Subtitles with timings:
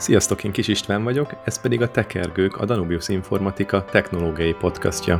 [0.00, 5.14] Sziasztok, én Kis István vagyok, ez pedig a Tekergők, a Danubius Informatika technológiai podcastja.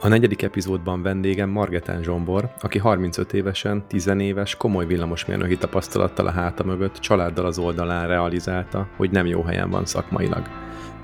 [0.00, 6.30] A negyedik epizódban vendégem Margetán Zsombor, aki 35 évesen, 10 éves, komoly villamosmérnöki tapasztalattal a
[6.30, 10.42] háta mögött családdal az oldalán realizálta, hogy nem jó helyen van szakmailag.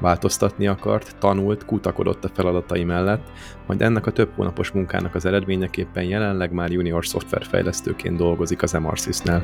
[0.01, 3.31] Változtatni akart, tanult, kutakodott a feladatai mellett,
[3.67, 9.43] majd ennek a több hónapos munkának az eredményeképpen jelenleg már junior szoftverfejlesztőként dolgozik az Emarsys-nál.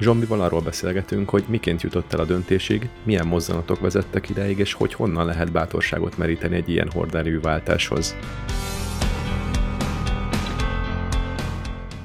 [0.00, 4.94] Zsombival arról beszélgetünk, hogy miként jutott el a döntésig, milyen mozzanatok vezettek ideig, és hogy
[4.94, 8.16] honnan lehet bátorságot meríteni egy ilyen horderejű váltáshoz.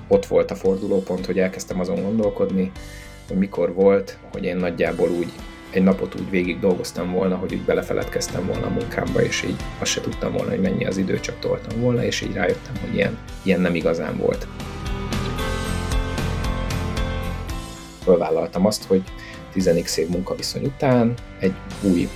[0.08, 2.72] Ott volt a fordulópont, hogy elkezdtem azon gondolkodni,
[3.28, 5.32] hogy mikor volt, hogy én nagyjából úgy
[5.70, 9.92] egy napot úgy végig dolgoztam volna, hogy úgy belefeledkeztem volna a munkámba, és így azt
[9.92, 13.18] se tudtam volna, hogy mennyi az idő, csak toltam volna, és így rájöttem, hogy ilyen,
[13.44, 14.48] ilyen nem igazán volt.
[18.06, 19.04] Fölvállaltam azt, hogy
[19.54, 22.08] 10 év munkaviszony után egy új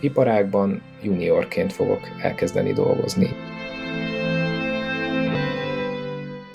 [0.00, 3.36] iparágban juniorként fogok elkezdeni dolgozni.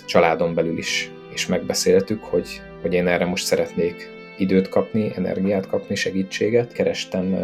[0.05, 5.95] Családon belül is, is megbeszéltük, hogy, hogy én erre most szeretnék időt kapni, energiát kapni,
[5.95, 6.73] segítséget.
[6.73, 7.35] Kerestem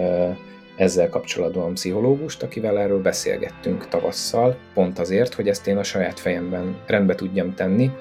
[0.75, 6.77] ezzel kapcsolatban pszichológust, akivel erről beszélgettünk tavasszal, pont azért, hogy ezt én a saját fejemben
[6.87, 7.91] rendbe tudjam tenni,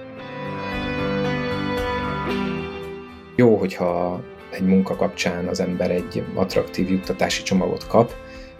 [3.39, 8.13] Jó, hogyha egy munka kapcsán az ember egy attraktív juttatási csomagot kap,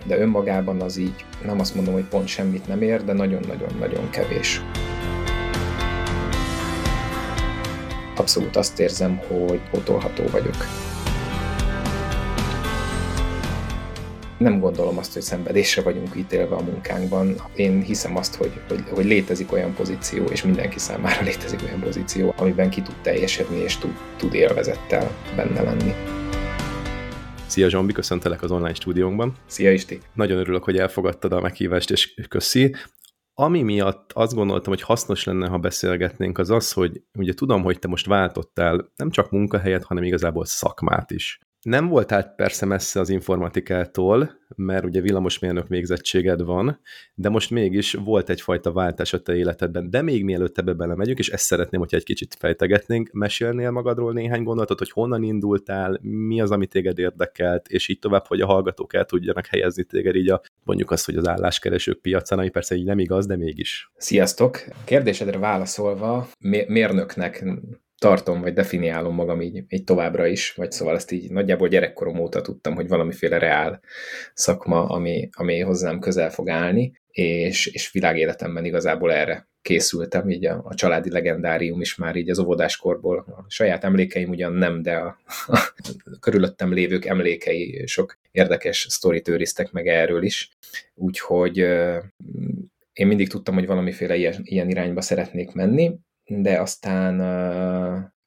[0.07, 4.63] de önmagában az így nem azt mondom, hogy pont semmit nem ér, de nagyon-nagyon-nagyon kevés.
[8.17, 10.57] Abszolút azt érzem, hogy potolható vagyok.
[14.39, 17.35] Nem gondolom azt, hogy szenvedésre vagyunk ítélve a munkánkban.
[17.55, 22.35] Én hiszem azt, hogy, hogy, hogy létezik olyan pozíció, és mindenki számára létezik olyan pozíció,
[22.37, 25.93] amiben ki tud teljesedni, és tud, tud élvezettel benne lenni.
[27.47, 29.37] Szia Zsombi, köszöntelek az online stúdiónkban.
[29.47, 30.01] Szia Isti!
[30.15, 32.75] Nagyon örülök, hogy elfogadtad a meghívást, és köszi.
[33.35, 37.79] Ami miatt azt gondoltam, hogy hasznos lenne, ha beszélgetnénk, az az, hogy ugye tudom, hogy
[37.79, 41.39] te most váltottál nem csak munkahelyet, hanem igazából szakmát is.
[41.63, 46.81] Nem voltál persze messze az informatikától, mert ugye villamosmérnök végzettséged van,
[47.15, 49.91] de most mégis volt egyfajta váltás a te életedben.
[49.91, 54.43] De még mielőtt ebbe belemegyünk, és ezt szeretném, hogyha egy kicsit fejtegetnénk, mesélnél magadról néhány
[54.43, 58.95] gondolatot, hogy honnan indultál, mi az, ami téged érdekelt, és így tovább, hogy a hallgatók
[58.95, 62.85] el tudjanak helyezni téged így a mondjuk azt, hogy az álláskeresők piacán, ami persze így
[62.85, 63.91] nem igaz, de mégis.
[63.97, 64.65] Sziasztok!
[64.85, 66.29] Kérdésedre válaszolva,
[66.67, 67.45] mérnöknek
[67.99, 72.41] tartom, vagy definiálom magam így, így továbbra is, vagy szóval ezt így nagyjából gyerekkorom óta
[72.41, 73.81] tudtam, hogy valamiféle reál
[74.35, 80.61] szakma, ami, ami hozzám közel fog állni, és, és világéletemben igazából erre készültem, így a,
[80.65, 83.19] a családi legendárium is már így az óvodáskorból.
[83.19, 85.73] A saját emlékeim ugyan nem, de a, a
[86.21, 90.51] körülöttem lévők emlékei sok érdekes sztorit őriztek meg erről is.
[90.95, 91.59] Úgyhogy
[92.93, 95.99] én mindig tudtam, hogy valamiféle ilyen, ilyen irányba szeretnék menni,
[96.29, 97.21] de aztán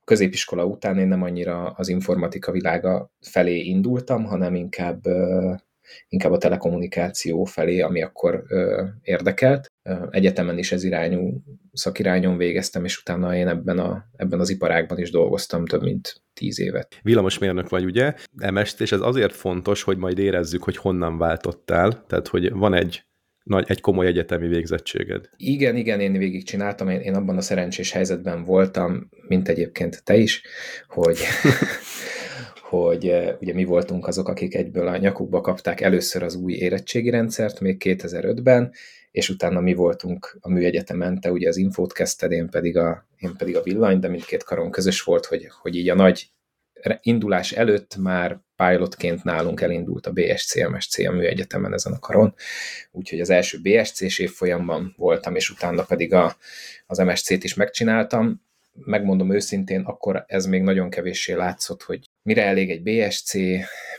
[0.04, 5.02] középiskola után én nem annyira az informatika világa felé indultam, hanem inkább
[6.10, 9.72] inkább a telekommunikáció felé, ami akkor ö, érdekelt.
[10.10, 15.12] Egyetemen is ez irányú szakirányon végeztem, és utána én ebben, a, ebben az iparágban is
[15.12, 17.00] dolgoztam több mint tíz évet.
[17.02, 18.14] Villamosmérnök vagy, ugye?
[18.52, 22.06] MST, és ez azért fontos, hogy majd érezzük, hogy honnan váltottál.
[22.08, 23.06] Tehát, hogy van egy
[23.44, 25.30] nagy, egy komoly egyetemi végzettséged.
[25.38, 30.42] Igen, igen, én végigcsináltam, én, én abban a szerencsés helyzetben voltam, mint egyébként te is,
[30.88, 31.20] hogy,
[32.70, 37.10] hogy eh, ugye mi voltunk azok, akik egyből a nyakukba kapták először az új érettségi
[37.10, 38.72] rendszert, még 2005-ben,
[39.12, 43.36] és utána mi voltunk a műegyetemen, te ugye az infót kezdted, én pedig a, én
[43.38, 46.32] pedig a villany, de mindkét karon közös volt, hogy, hogy így a nagy
[47.02, 52.34] indulás előtt már pilotként nálunk elindult a BSC, MSC a műegyetemen ezen a karon,
[52.92, 56.36] úgyhogy az első BSC-s évfolyamban voltam, és utána pedig a,
[56.88, 58.42] az MSC-t is megcsináltam.
[58.74, 63.34] Megmondom őszintén, akkor ez még nagyon kevéssé látszott, hogy mire elég egy BSC,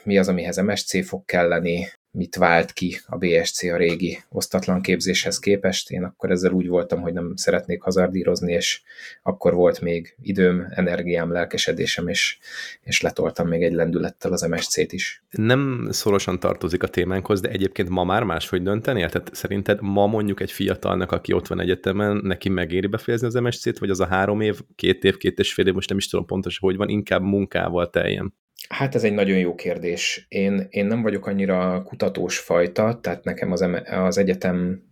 [0.05, 5.39] mi az, amihez MSC fog kelleni, mit vált ki a BSC a régi osztatlan képzéshez
[5.39, 5.91] képest.
[5.91, 8.83] Én akkor ezzel úgy voltam, hogy nem szeretnék hazardírozni, és
[9.23, 12.39] akkor volt még időm, energiám, lelkesedésem, és,
[12.83, 15.25] és letoltam még egy lendülettel az MSC-t is.
[15.31, 19.01] Nem szorosan tartozik a témánkhoz, de egyébként ma már máshogy dönteni?
[19.01, 23.79] Tehát szerinted ma mondjuk egy fiatalnak, aki ott van egyetemen, neki megéri befejezni az MSC-t,
[23.79, 26.27] vagy az a három év, két év, két és fél év, most nem is tudom
[26.27, 28.35] pontosan, hogy van, inkább munkával teljen?
[28.69, 30.27] Hát ez egy nagyon jó kérdés.
[30.29, 34.83] Én, én nem vagyok annyira kutatós fajta, tehát nekem az, az egyetem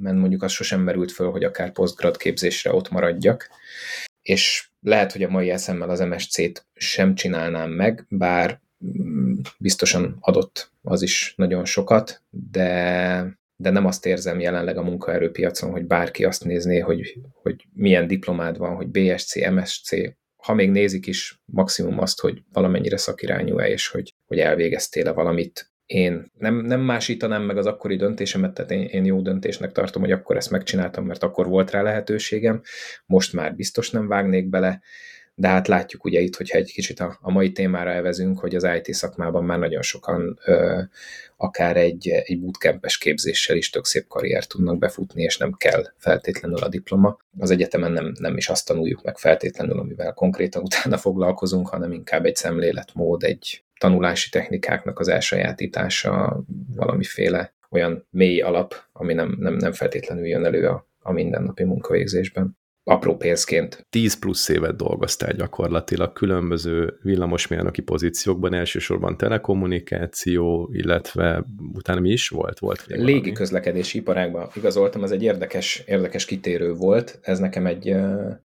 [0.00, 3.48] men mondjuk az sosem merült föl, hogy akár posztgrad képzésre ott maradjak.
[4.22, 10.72] És lehet, hogy a mai eszemmel az MSC-t sem csinálnám meg, bár mm, biztosan adott
[10.82, 16.44] az is nagyon sokat, de de nem azt érzem jelenleg a munkaerőpiacon, hogy bárki azt
[16.44, 19.90] nézné, hogy, hogy milyen diplomád van, hogy BSC, MSC,
[20.42, 25.72] ha még nézik is, maximum azt, hogy valamennyire szakirányú-e, és hogy, hogy elvégeztél-e valamit.
[25.86, 30.12] Én nem, nem másítanám meg az akkori döntésemet, tehát én, én jó döntésnek tartom, hogy
[30.12, 32.62] akkor ezt megcsináltam, mert akkor volt rá lehetőségem,
[33.06, 34.82] most már biztos nem vágnék bele,
[35.40, 38.68] de hát látjuk ugye itt, hogyha egy kicsit a, a mai témára elvezünk, hogy az
[38.76, 40.80] IT szakmában már nagyon sokan ö,
[41.36, 46.58] akár egy, egy bootcampes képzéssel is tök szép karriert tudnak befutni, és nem kell feltétlenül
[46.58, 47.18] a diploma.
[47.38, 52.24] Az egyetemen nem, nem is azt tanuljuk meg feltétlenül, amivel konkrétan utána foglalkozunk, hanem inkább
[52.24, 56.42] egy szemléletmód, egy tanulási technikáknak az elsajátítása,
[56.74, 62.57] valamiféle olyan mély alap, ami nem, nem, nem feltétlenül jön elő a, a mindennapi munkavégzésben
[62.88, 63.86] apró pénzként.
[63.90, 72.58] 10 plusz évet dolgoztál gyakorlatilag különböző villamosmérnöki pozíciókban, elsősorban telekommunikáció, illetve utána mi is volt?
[72.58, 77.18] volt Légi közlekedési iparágban igazoltam, ez egy érdekes, érdekes kitérő volt.
[77.22, 77.94] Ez nekem egy,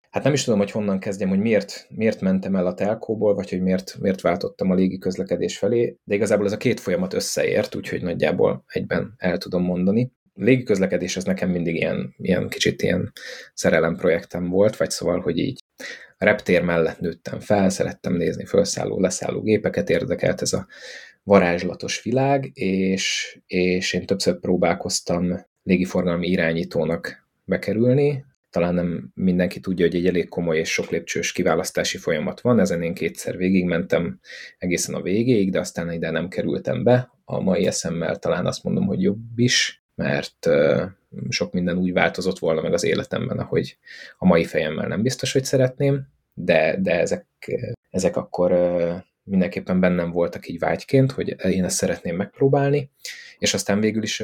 [0.09, 3.50] hát nem is tudom, hogy honnan kezdjem, hogy miért, miért mentem el a telkóból, vagy
[3.50, 7.75] hogy miért, miért váltottam a légi közlekedés felé, de igazából ez a két folyamat összeért,
[7.75, 13.12] úgyhogy nagyjából egyben el tudom mondani légiközlekedés az nekem mindig ilyen, ilyen kicsit ilyen
[13.53, 15.59] szerelem projektem volt, vagy szóval, hogy így
[16.18, 20.68] a reptér mellett nőttem fel, szerettem nézni felszálló, leszálló gépeket, érdekelt ez a
[21.24, 29.95] varázslatos világ, és, és én többször próbálkoztam légiforgalmi irányítónak bekerülni, talán nem mindenki tudja, hogy
[29.95, 34.19] egy elég komoly és sok lépcsős kiválasztási folyamat van, ezen én kétszer végigmentem
[34.57, 37.12] egészen a végéig, de aztán ide nem kerültem be.
[37.25, 40.50] A mai eszemmel talán azt mondom, hogy jobb is, mert
[41.30, 43.78] sok minden úgy változott volna meg az életemben, ahogy
[44.18, 47.25] a mai fejemmel nem biztos, hogy szeretném, de, de ezek,
[47.90, 48.51] ezek akkor
[49.24, 52.90] mindenképpen bennem voltak így vágyként, hogy én ezt szeretném megpróbálni,
[53.38, 54.24] és aztán végül is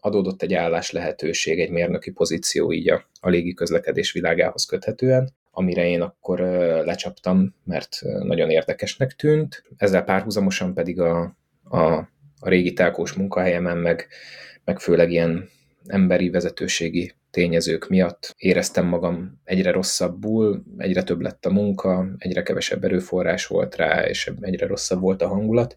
[0.00, 5.86] adódott egy állás lehetőség, egy mérnöki pozíció így a, a légi közlekedés világához köthetően, amire
[5.86, 6.40] én akkor
[6.84, 9.64] lecsaptam, mert nagyon érdekesnek tűnt.
[9.76, 11.82] Ezzel párhuzamosan pedig a, a,
[12.40, 14.08] a régi telkós munkahelyemen meg
[14.68, 15.48] meg főleg ilyen
[15.86, 22.84] emberi vezetőségi tényezők miatt éreztem magam egyre rosszabbul, egyre több lett a munka, egyre kevesebb
[22.84, 25.74] erőforrás volt rá, és egyre rosszabb volt a hangulat.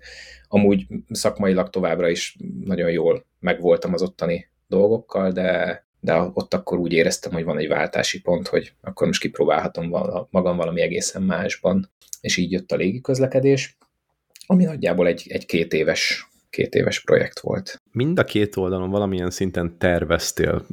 [0.47, 6.93] Amúgy szakmailag továbbra is nagyon jól megvoltam az ottani dolgokkal, de, de ott akkor úgy
[6.93, 9.89] éreztem, hogy van egy váltási pont, hogy akkor most kipróbálhatom
[10.29, 11.91] magam valami egészen másban.
[12.21, 13.77] És így jött a légiközlekedés,
[14.45, 17.81] ami nagyjából egy, egy két éves két éves projekt volt.
[17.91, 20.65] Mind a két oldalon valamilyen szinten terveztél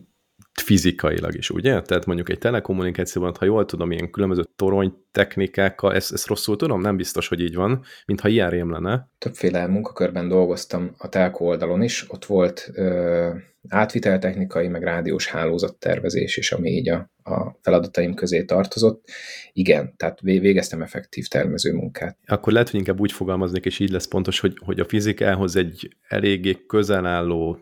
[0.61, 1.83] fizikailag is, ugye?
[1.83, 6.81] Tehát mondjuk egy telekommunikációban, ha jól tudom, ilyen különböző torony technikákkal, ezt, ezt rosszul tudom,
[6.81, 9.11] nem biztos, hogy így van, mintha ilyen rém lenne.
[9.19, 13.31] Többféle munkakörben dolgoztam a telko oldalon is, ott volt ö,
[13.69, 19.09] átviteltechnikai, meg rádiós hálózattervezés is, ami így a, a feladataim közé tartozott.
[19.53, 22.19] Igen, tehát végeztem effektív tervező munkát.
[22.27, 25.97] Akkor lehet, hogy inkább úgy fogalmaznék, és így lesz pontos, hogy, hogy a fizikához egy
[26.09, 27.59] eléggé közel álló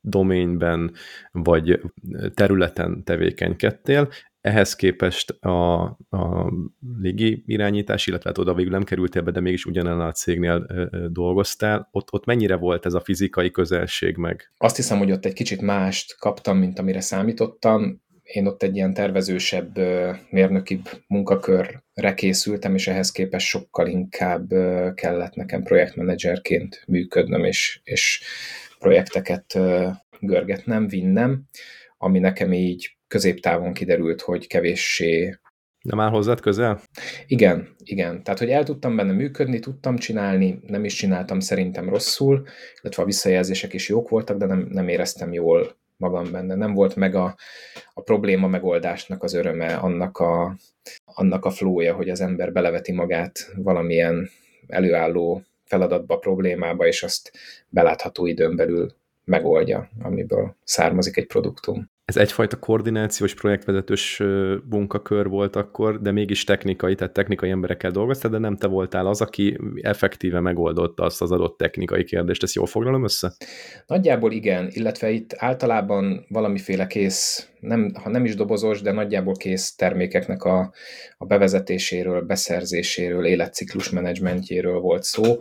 [0.00, 0.92] doménben
[1.32, 1.80] vagy
[2.34, 4.08] területen tevékenykedtél,
[4.40, 6.52] ehhez képest a, a
[7.00, 10.66] légi irányítás, illetve hát oda végül nem kerültél be, de mégis ugyanannál a cégnél
[11.10, 14.52] dolgoztál, ott, ott mennyire volt ez a fizikai közelség meg?
[14.56, 18.02] Azt hiszem, hogy ott egy kicsit mást kaptam, mint amire számítottam.
[18.22, 19.78] Én ott egy ilyen tervezősebb,
[20.30, 24.48] mérnökibb munkakörre készültem, és ehhez képest sokkal inkább
[24.94, 28.22] kellett nekem projektmenedzserként működnöm, és, és
[28.78, 29.58] projekteket
[30.20, 31.42] görgetnem, vinnem,
[31.98, 35.38] ami nekem így középtávon kiderült, hogy kevéssé
[35.82, 36.80] nem áll hozzád közel?
[37.26, 38.22] Igen, igen.
[38.22, 42.46] Tehát, hogy el tudtam benne működni, tudtam csinálni, nem is csináltam szerintem rosszul,
[42.82, 46.54] illetve a visszajelzések is jók voltak, de nem, nem éreztem jól magam benne.
[46.54, 47.36] Nem volt meg a,
[47.94, 50.56] a probléma megoldásnak az öröme, annak a,
[51.04, 54.28] annak a flója, hogy az ember beleveti magát valamilyen
[54.66, 57.32] előálló feladatba, problémába, és azt
[57.68, 58.94] belátható időn belül
[59.24, 61.90] megoldja, amiből származik egy produktum.
[62.08, 64.22] Ez egyfajta koordinációs projektvezetős
[64.70, 69.20] munkakör volt akkor, de mégis technikai, tehát technikai emberekkel dolgoztál, de nem te voltál az,
[69.20, 72.42] aki effektíve megoldotta azt az adott technikai kérdést.
[72.42, 73.32] Ezt jól foglalom össze?
[73.86, 79.74] Nagyjából igen, illetve itt általában valamiféle kész, nem, ha nem is dobozos, de nagyjából kész
[79.74, 80.72] termékeknek a,
[81.18, 85.38] a bevezetéséről, beszerzéséről, életciklus menedzsmentjéről volt szó,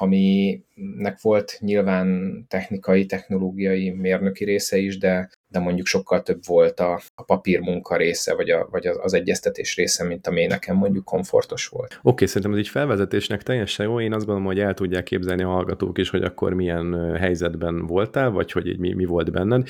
[0.00, 7.00] aminek volt nyilván technikai, technológiai, mérnöki része is, de, de mondjuk sokkal több volt a,
[7.14, 11.92] a papírmunka része, vagy, a, vagy az egyeztetés része, mint ami nekem mondjuk komfortos volt.
[11.92, 14.00] Oké, okay, szerintem ez így felvezetésnek teljesen jó.
[14.00, 18.30] Én azt gondolom, hogy el tudják képzelni a hallgatók is, hogy akkor milyen helyzetben voltál,
[18.30, 19.68] vagy hogy így mi, mi volt benned.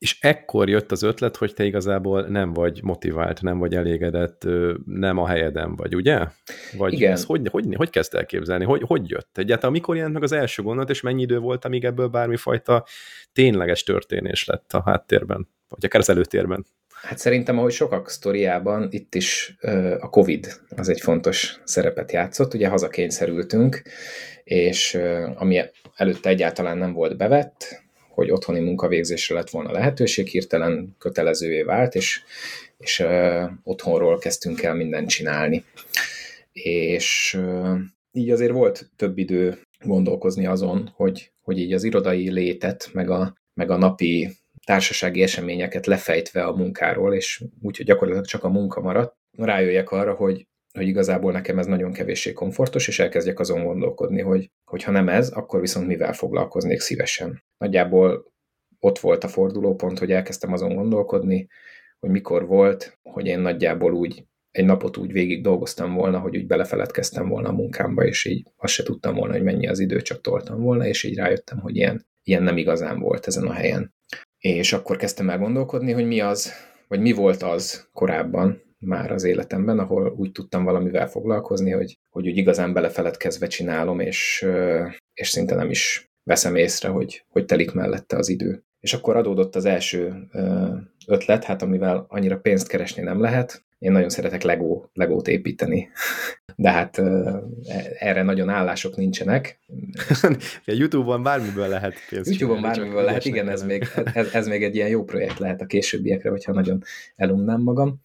[0.00, 4.46] És ekkor jött az ötlet, hogy te igazából nem vagy motivált, nem vagy elégedett,
[4.84, 6.26] nem a helyeden vagy, ugye?
[6.76, 7.12] Vagy Igen.
[7.12, 8.64] Ez hogy, hogy, hogy kezdte elképzelni?
[8.64, 9.38] Hogy, hogy jött?
[9.38, 12.84] Egyáltalán mikor jelent meg az első gondolat, és mennyi idő volt, amíg ebből bármifajta
[13.32, 15.48] tényleges történés lett a háttérben?
[15.68, 16.66] Vagy akár az előtérben?
[17.02, 19.56] Hát szerintem, ahogy sokak sztoriában, itt is
[20.00, 22.54] a Covid az egy fontos szerepet játszott.
[22.54, 23.82] Ugye hazakényszerültünk,
[24.44, 24.98] és
[25.34, 25.60] ami
[25.94, 27.79] előtte egyáltalán nem volt bevett,
[28.10, 32.22] hogy otthoni munkavégzésre lett volna lehetőség, hirtelen kötelezővé vált, és,
[32.78, 35.64] és uh, otthonról kezdtünk el mindent csinálni.
[36.52, 37.78] És uh,
[38.12, 43.34] így azért volt több idő gondolkozni azon, hogy, hogy így az irodai létet, meg a,
[43.54, 44.28] meg a napi
[44.66, 50.46] társasági eseményeket lefejtve a munkáról, és úgyhogy gyakorlatilag csak a munka maradt, rájöjjek arra, hogy
[50.72, 55.08] hogy igazából nekem ez nagyon kevéssé komfortos, és elkezdjek azon gondolkodni, hogy, hogy ha nem
[55.08, 57.44] ez, akkor viszont mivel foglalkoznék szívesen.
[57.58, 58.32] Nagyjából
[58.78, 61.48] ott volt a fordulópont, hogy elkezdtem azon gondolkodni,
[61.98, 66.46] hogy mikor volt, hogy én nagyjából úgy egy napot úgy végig dolgoztam volna, hogy úgy
[66.46, 70.20] belefeledkeztem volna a munkámba, és így azt se tudtam volna, hogy mennyi az idő, csak
[70.20, 73.94] toltam volna, és így rájöttem, hogy ilyen, ilyen nem igazán volt ezen a helyen.
[74.38, 76.52] És akkor kezdtem el gondolkodni, hogy mi az,
[76.88, 82.28] vagy mi volt az korábban, már az életemben, ahol úgy tudtam valamivel foglalkozni, hogy, hogy
[82.28, 84.46] úgy igazán belefeledkezve csinálom, és,
[85.14, 88.64] és szinte nem is veszem észre, hogy, hogy telik mellette az idő.
[88.80, 90.28] És akkor adódott az első
[91.06, 93.64] ötlet, hát amivel annyira pénzt keresni nem lehet.
[93.78, 95.88] Én nagyon szeretek Lego, Legót építeni,
[96.56, 97.02] de hát
[97.98, 99.58] erre nagyon állások nincsenek.
[100.66, 103.84] A YouTube-on bármiből lehet pénzt YouTube-on bármiből lehet, igen, ez még,
[104.14, 106.82] ez, ez még egy ilyen jó projekt lehet a későbbiekre, hogyha nagyon
[107.16, 108.00] elumnám magam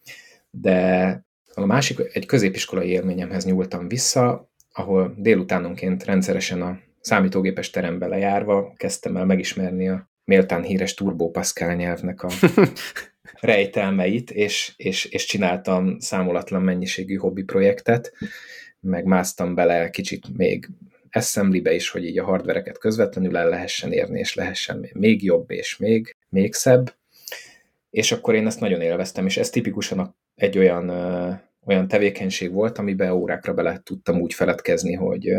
[0.61, 8.73] de a másik, egy középiskolai élményemhez nyúltam vissza, ahol délutánonként rendszeresen a számítógépes terembe lejárva
[8.77, 12.29] kezdtem el megismerni a méltán híres Turbo Pascal nyelvnek a
[13.39, 18.13] rejtelmeit, és, és, és csináltam számolatlan mennyiségű hobbi projektet,
[18.79, 20.69] meg másztam bele kicsit még
[21.11, 25.77] assemblybe is, hogy így a hardvereket közvetlenül el lehessen érni, és lehessen még jobb, és
[25.77, 26.95] még, még szebb.
[27.89, 30.89] És akkor én ezt nagyon élveztem, és ez tipikusan a egy olyan,
[31.65, 35.31] olyan tevékenység volt, amiben órákra bele tudtam úgy feledkezni, hogy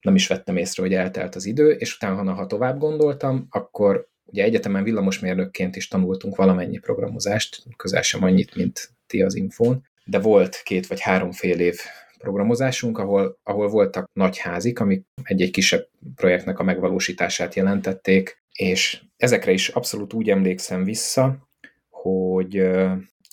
[0.00, 4.44] nem is vettem észre, hogy eltelt az idő, és utána, ha tovább gondoltam, akkor ugye
[4.44, 10.60] egyetemen villamosmérnökként is tanultunk valamennyi programozást, közel sem annyit, mint ti az infón, de volt
[10.64, 11.80] két vagy három fél év
[12.18, 19.52] programozásunk, ahol, ahol voltak nagy házik, amik egy-egy kisebb projektnek a megvalósítását jelentették, és ezekre
[19.52, 21.48] is abszolút úgy emlékszem vissza,
[21.90, 22.68] hogy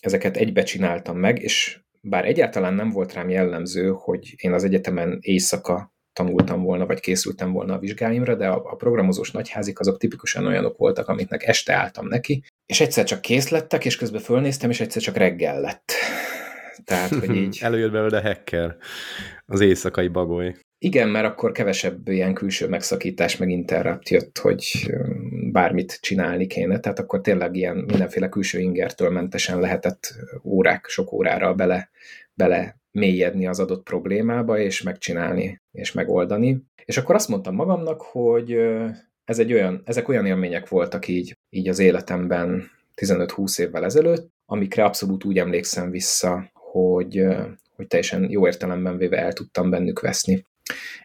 [0.05, 5.17] ezeket egybe csináltam meg, és bár egyáltalán nem volt rám jellemző, hogy én az egyetemen
[5.21, 10.45] éjszaka tanultam volna, vagy készültem volna a vizsgáimra, de a, a programozós nagyházik azok tipikusan
[10.45, 14.79] olyanok voltak, amiknek este álltam neki, és egyszer csak kész lettek, és közben fölnéztem, és
[14.79, 15.91] egyszer csak reggel lett.
[16.83, 17.59] Tehát, hogy így...
[17.62, 18.77] Előjött belőle hacker,
[19.45, 20.55] az éjszakai bagoly.
[20.77, 24.91] Igen, mert akkor kevesebb ilyen külső megszakítás, meg interrupt jött, hogy
[25.51, 30.13] bármit csinálni kéne, tehát akkor tényleg ilyen mindenféle külső ingertől mentesen lehetett
[30.44, 31.89] órák, sok órára bele,
[32.34, 36.63] bele mélyedni az adott problémába, és megcsinálni, és megoldani.
[36.86, 38.58] És akkor azt mondtam magamnak, hogy
[39.25, 44.84] ez egy olyan, ezek olyan élmények voltak így, így az életemben 15-20 évvel ezelőtt, amikre
[44.84, 47.25] abszolút úgy emlékszem vissza, hogy,
[47.75, 50.46] hogy teljesen jó értelemben véve el tudtam bennük veszni.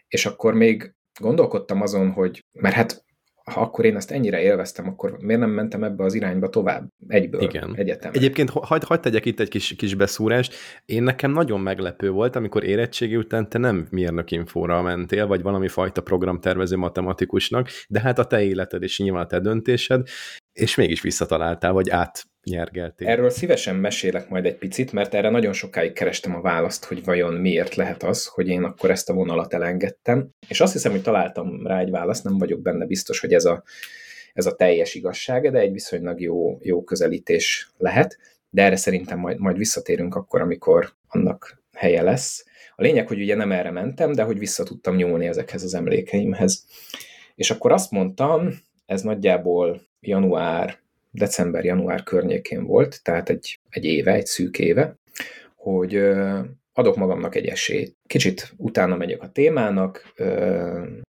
[0.09, 3.05] És akkor még gondolkodtam azon, hogy, mert hát
[3.50, 7.40] ha akkor én ezt ennyire élveztem, akkor miért nem mentem ebbe az irányba tovább egyből
[7.40, 7.76] Igen.
[7.76, 8.11] egyetem.
[8.14, 10.55] Egyébként hagyd hagy tegyek itt egy kis, kis beszúrást.
[10.85, 15.69] Én nekem nagyon meglepő volt, amikor érettségi után te nem mérnök infóra mentél, vagy valami
[15.69, 20.09] fajta programtervező matematikusnak, de hát a te életed és nyilván a te döntésed,
[20.52, 23.09] és mégis visszataláltál, vagy át nyergeltél.
[23.09, 27.35] Erről szívesen mesélek majd egy picit, mert erre nagyon sokáig kerestem a választ, hogy vajon
[27.35, 30.28] miért lehet az, hogy én akkor ezt a vonalat elengedtem.
[30.49, 33.62] És azt hiszem, hogy találtam rá egy választ, nem vagyok benne biztos, hogy ez a,
[34.35, 38.19] ez a teljes igazsága, de egy viszonylag jó, jó közelítés lehet.
[38.50, 42.45] De erre szerintem majd, majd visszatérünk akkor, amikor annak helye lesz.
[42.76, 46.66] A lényeg, hogy ugye nem erre mentem, de hogy vissza tudtam nyúlni ezekhez az emlékeimhez.
[47.35, 48.49] És akkor azt mondtam,
[48.87, 50.78] ez nagyjából január
[51.11, 54.97] december-január környékén volt, tehát egy, egy éve, egy szűk éve,
[55.57, 55.97] hogy
[56.73, 57.97] adok magamnak egy esélyt.
[58.07, 60.12] Kicsit utána megyek a témának,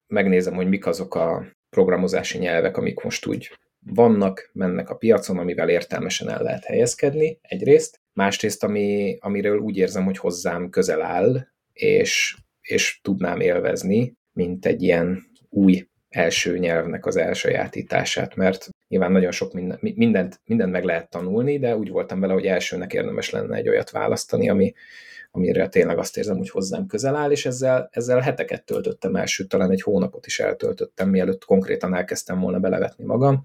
[0.08, 3.52] megnézem, hogy mik azok a programozási nyelvek, amik most úgy
[3.94, 10.04] vannak, mennek a piacon, amivel értelmesen el lehet helyezkedni egyrészt, másrészt, ami, amiről úgy érzem,
[10.04, 17.16] hogy hozzám közel áll, és, és tudnám élvezni, mint egy ilyen új első nyelvnek az
[17.16, 22.34] elsajátítását, mert nyilván nagyon sok minden, mindent, mindent meg lehet tanulni, de úgy voltam vele,
[22.34, 24.74] hogy elsőnek érdemes lenne egy olyat választani, ami,
[25.32, 29.48] amire tényleg azt érzem, hogy hozzám közel áll, és ezzel, ezzel heteket töltöttem el, sőt,
[29.48, 33.44] talán egy hónapot is eltöltöttem, mielőtt konkrétan elkezdtem volna belevetni magam,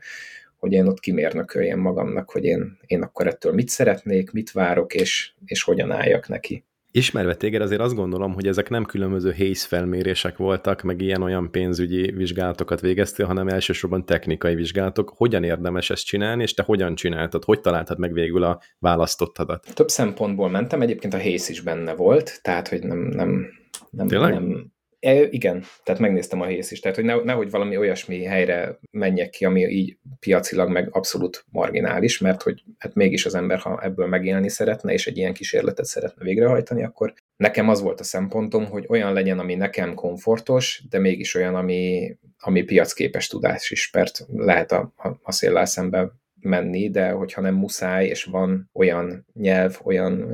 [0.56, 5.32] hogy én ott kimérnököljem magamnak, hogy én, én akkor ettől mit szeretnék, mit várok, és,
[5.44, 6.64] és hogyan álljak neki.
[6.94, 12.10] Ismerve téged azért azt gondolom, hogy ezek nem különböző Hayes felmérések voltak, meg ilyen-olyan pénzügyi
[12.10, 15.12] vizsgálatokat végeztél, hanem elsősorban technikai vizsgálatok.
[15.16, 17.44] Hogyan érdemes ezt csinálni, és te hogyan csináltad?
[17.44, 19.74] Hogy találtad meg végül a választottadat?
[19.74, 23.46] Több szempontból mentem, egyébként a Hayes is benne volt, tehát hogy nem, nem,
[23.90, 24.32] nem, Tényleg?
[24.32, 24.71] nem
[25.02, 29.30] E, igen, tehát megnéztem a hész is, tehát hogy ne, nehogy valami olyasmi helyre menjek
[29.30, 34.06] ki, ami így piacilag meg abszolút marginális, mert hogy hát mégis az ember, ha ebből
[34.06, 38.84] megélni szeretne, és egy ilyen kísérletet szeretne végrehajtani, akkor nekem az volt a szempontom, hogy
[38.88, 44.72] olyan legyen, ami nekem komfortos, de mégis olyan, ami, ami piacképes tudás is, mert lehet
[44.72, 50.30] a, a, a széllel szembe menni, de hogyha nem muszáj, és van olyan nyelv, olyan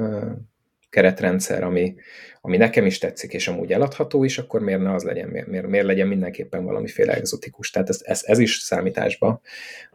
[0.91, 1.95] keretrendszer, ami,
[2.41, 5.67] ami nekem is tetszik, és amúgy eladható is, akkor miért ne az legyen, miért, miért,
[5.67, 7.71] miért legyen mindenképpen valamiféle exotikus.
[7.71, 9.41] Tehát ez, ez, ez is számításba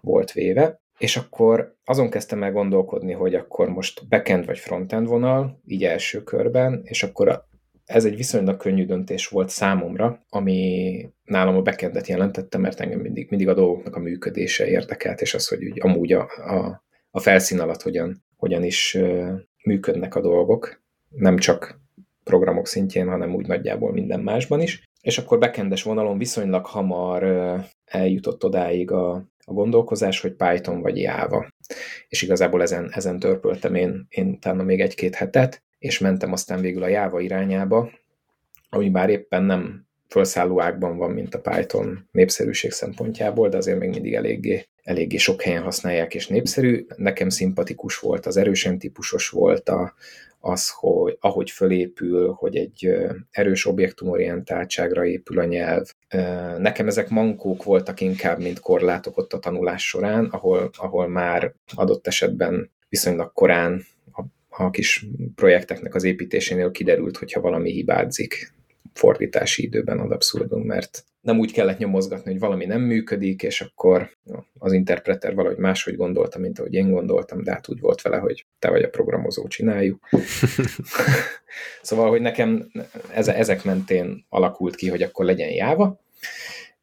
[0.02, 0.82] volt véve.
[0.98, 6.24] És akkor azon kezdtem el gondolkodni, hogy akkor most backend vagy frontend vonal, így első
[6.24, 7.46] körben, és akkor
[7.86, 13.28] ez egy viszonylag könnyű döntés volt számomra, ami nálam a backendet jelentette, mert engem mindig,
[13.30, 17.60] mindig a dolgoknak a működése érdekelt, és az, hogy úgy amúgy a, a, a felszín
[17.60, 18.98] alatt hogyan, hogyan is
[19.64, 20.83] működnek a dolgok,
[21.16, 21.82] nem csak
[22.24, 24.84] programok szintjén, hanem úgy nagyjából minden másban is.
[25.02, 27.24] És akkor bekendes vonalon viszonylag hamar
[27.86, 29.14] eljutott odáig a,
[29.46, 31.48] a gondolkozás, hogy Python vagy Java.
[32.08, 36.84] És igazából ezen, ezen törpöltem én, én utána még egy-két hetet, és mentem aztán végül
[36.84, 37.90] a Java irányába,
[38.70, 43.90] ami bár éppen nem felszálló ágban van, mint a Python népszerűség szempontjából, de azért még
[43.90, 46.86] mindig eléggé, eléggé sok helyen használják, és népszerű.
[46.96, 49.94] Nekem szimpatikus volt, az erősen típusos volt, a,
[50.40, 52.96] az, hogy ahogy fölépül, hogy egy
[53.32, 55.90] erős objektumorientáltságra épül a nyelv.
[56.58, 62.08] Nekem ezek mankók voltak inkább, mint korlátok ott a tanulás során, ahol, ahol már adott
[62.08, 68.54] esetben viszonylag korán a, a kis projekteknek az építésénél kiderült, hogyha valami hibázik,
[68.94, 74.18] fordítási időben ad abszurdum, mert nem úgy kellett nyomozgatni, hogy valami nem működik, és akkor
[74.60, 78.46] az interpreter valahogy máshogy gondolta, mint ahogy én gondoltam, de hát úgy volt vele, hogy
[78.60, 80.10] te vagy a programozó, csináljuk.
[81.82, 82.72] szóval, hogy nekem
[83.14, 86.00] ezek mentén alakult ki, hogy akkor legyen jáva,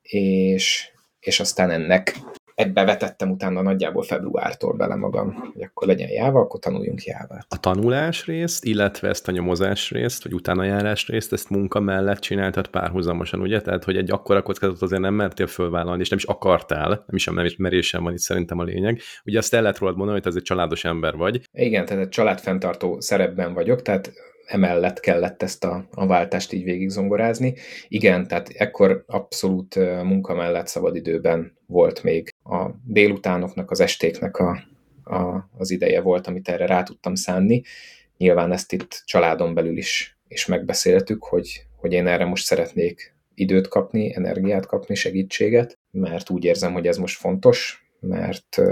[0.03, 0.89] és,
[1.21, 2.17] és aztán ennek
[2.61, 7.47] ebbe vetettem utána nagyjából februártól bele magam, hogy akkor legyen jáva, akkor tanuljunk jávát.
[7.49, 12.69] A tanulás részt, illetve ezt a nyomozás részt, vagy utánajárás részt, ezt munka mellett csináltad
[12.69, 13.61] párhuzamosan, ugye?
[13.61, 17.27] Tehát, hogy egy akkora kockázatot azért nem mertél fölvállalni, és nem is akartál, nem is,
[17.27, 19.01] is merésen van itt szerintem a lényeg.
[19.25, 21.41] Ugye azt el lehet rólad mondani, hogy te egy családos ember vagy.
[21.53, 24.13] Igen, tehát egy családfenntartó szerepben vagyok, tehát
[24.51, 27.55] emellett kellett ezt a, a váltást így végig zongorázni.
[27.89, 34.63] Igen, tehát ekkor abszolút munka mellett szabadidőben volt még a délutánoknak, az estéknek a,
[35.05, 37.63] a, az ideje volt, amit erre rá tudtam szánni.
[38.17, 43.69] Nyilván ezt itt családon belül is, is megbeszéltük, hogy, hogy én erre most szeretnék időt
[43.69, 48.63] kapni, energiát kapni, segítséget, mert úgy érzem, hogy ez most fontos, mert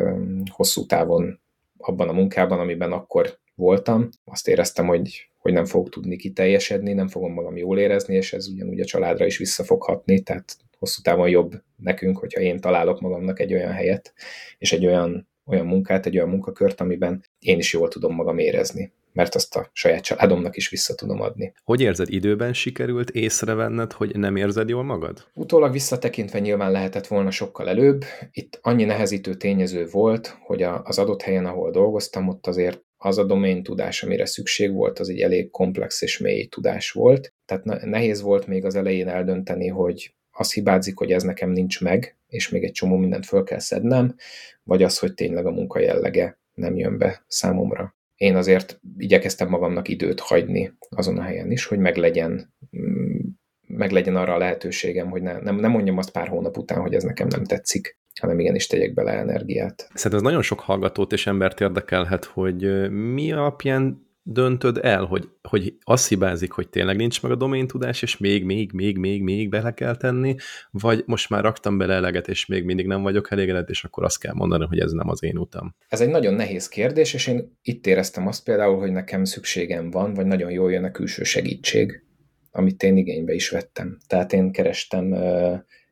[0.51, 1.41] hosszú távon
[1.77, 7.09] abban a munkában, amiben akkor voltam, azt éreztem, hogy hogy nem fogok tudni kiteljesedni, nem
[7.09, 11.03] fogom magam jól érezni, és ez ugyanúgy a családra is vissza fog hatni, tehát hosszú
[11.03, 14.13] távon jobb nekünk, hogyha én találok magamnak egy olyan helyet,
[14.59, 18.93] és egy olyan, olyan munkát, egy olyan munkakört, amiben én is jól tudom magam érezni
[19.13, 21.53] mert azt a saját családomnak is vissza tudom adni.
[21.65, 25.27] Hogy érzed, időben sikerült észrevenned, hogy nem érzed jól magad?
[25.35, 28.05] Utólag visszatekintve nyilván lehetett volna sokkal előbb.
[28.31, 33.25] Itt annyi nehezítő tényező volt, hogy az adott helyen, ahol dolgoztam, ott azért az a
[33.25, 37.35] domain tudás, amire szükség volt, az egy elég komplex és mély tudás volt.
[37.45, 42.17] Tehát nehéz volt még az elején eldönteni, hogy az hibázik, hogy ez nekem nincs meg,
[42.29, 44.15] és még egy csomó mindent föl kell szednem,
[44.63, 47.97] vagy az, hogy tényleg a munka jellege nem jön be számomra.
[48.17, 53.19] Én azért igyekeztem magamnak időt hagyni azon a helyen is, hogy meglegyen, mm,
[53.67, 57.03] meglegyen arra a lehetőségem, hogy ne, nem, nem mondjam azt pár hónap után, hogy ez
[57.03, 59.91] nekem nem tetszik hanem igenis tegyek bele energiát.
[59.95, 65.75] Szerintem ez nagyon sok hallgatót és embert érdekelhet, hogy mi alapján döntöd el, hogy, hogy
[65.83, 69.49] azt hibázik, hogy tényleg nincs meg a domain tudás, és még, még, még, még, még
[69.49, 70.35] bele kell tenni,
[70.71, 74.21] vagy most már raktam bele eleget, és még mindig nem vagyok elégedett, és akkor azt
[74.21, 75.75] kell mondani, hogy ez nem az én utam.
[75.89, 80.15] Ez egy nagyon nehéz kérdés, és én itt éreztem azt például, hogy nekem szükségem van,
[80.15, 82.03] vagy nagyon jól jön a külső segítség,
[82.51, 83.99] amit én igénybe is vettem.
[84.07, 85.15] Tehát én kerestem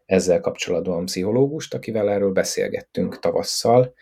[0.07, 3.95] ezzel kapcsolatban pszichológust, akivel erről beszélgettünk tavasszal,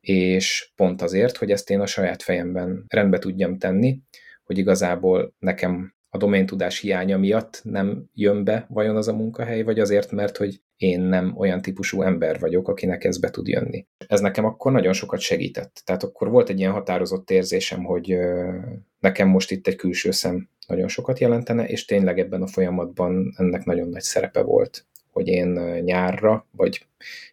[0.00, 4.00] és pont azért, hogy ezt én a saját fejemben rendbe tudjam tenni,
[4.44, 9.62] hogy igazából nekem a domain tudás hiánya miatt nem jön be vajon az a munkahely,
[9.62, 13.86] vagy azért, mert hogy én nem olyan típusú ember vagyok, akinek ez be tud jönni.
[14.06, 15.82] Ez nekem akkor nagyon sokat segített.
[15.84, 18.16] Tehát akkor volt egy ilyen határozott érzésem, hogy
[18.98, 23.64] nekem most itt egy külső szem nagyon sokat jelentene, és tényleg ebben a folyamatban ennek
[23.64, 25.48] nagyon nagy szerepe volt, hogy én
[25.84, 26.86] nyárra, vagy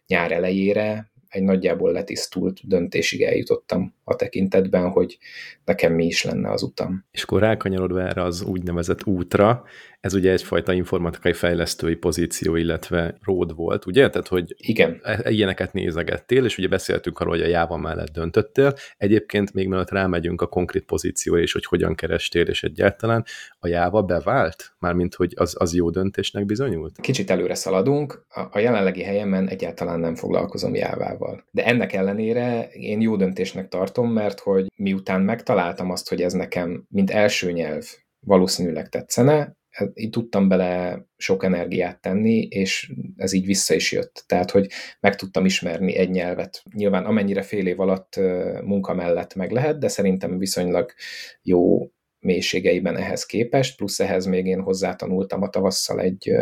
[0.06, 5.18] nyár elejére egy nagyjából letisztult döntésig eljutottam a tekintetben, hogy
[5.64, 7.04] nekem mi is lenne az utam.
[7.10, 9.64] És akkor rákanyarodva erre az úgynevezett útra,
[10.00, 14.10] ez ugye egyfajta informatikai fejlesztői pozíció, illetve ród volt, ugye?
[14.10, 15.00] Tehát, hogy Igen.
[15.02, 18.74] E, ilyeneket nézegettél, és ugye beszéltünk arról, hogy a Java mellett döntöttél.
[18.96, 23.24] Egyébként még mielőtt rámegyünk a konkrét pozícióra, és hogy hogyan kerestél, és egyáltalán
[23.58, 24.74] a Java bevált?
[24.78, 27.00] Mármint, hogy az, az jó döntésnek bizonyult?
[27.00, 31.44] Kicsit előre szaladunk, a, a jelenlegi helyemen egyáltalán nem foglalkozom Jávával.
[31.50, 36.84] De ennek ellenére én jó döntésnek tartom, mert hogy miután megtaláltam azt, hogy ez nekem,
[36.88, 37.84] mint első nyelv,
[38.20, 39.58] valószínűleg tetszene,
[39.94, 44.24] így tudtam bele sok energiát tenni, és ez így vissza is jött.
[44.26, 46.62] Tehát, hogy meg tudtam ismerni egy nyelvet.
[46.74, 48.16] Nyilván amennyire fél év alatt
[48.64, 50.92] munka mellett meg lehet, de szerintem viszonylag
[51.42, 51.90] jó
[52.20, 56.32] mélységeiben ehhez képest, plusz ehhez még én hozzátanultam a tavasszal egy,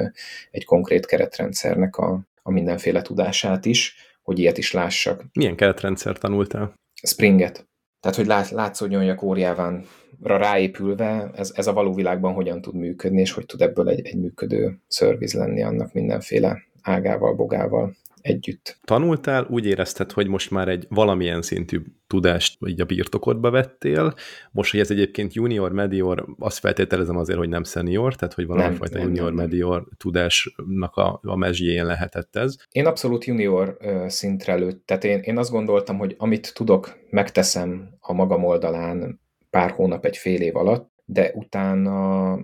[0.51, 5.25] egy konkrét keretrendszernek a, a mindenféle tudását is, hogy ilyet is lássak.
[5.33, 6.75] Milyen keretrendszer tanultál?
[7.03, 7.69] Springet.
[8.01, 9.85] Tehát, hogy lát, látszódjon, hogy a kórjáván
[10.23, 14.19] ráépülve ez, ez a való világban hogyan tud működni, és hogy tud ebből egy, egy
[14.19, 18.79] működő szerviz lenni annak mindenféle ágával, bogával együtt.
[18.85, 24.15] Tanultál, úgy érezted, hogy most már egy valamilyen szintű tudást így a birtokodba vettél.
[24.51, 28.99] Most, hogy ez egyébként junior, medior, azt feltételezem azért, hogy nem senior, tehát hogy valamifajta
[28.99, 32.57] junior, nem, medior tudásnak a, a mezsjén lehetett ez.
[32.71, 33.77] Én abszolút junior
[34.07, 39.71] szintre lőtt, tehát én, én azt gondoltam, hogy amit tudok, megteszem a magam oldalán pár
[39.71, 42.39] hónap, egy fél év alatt, de utána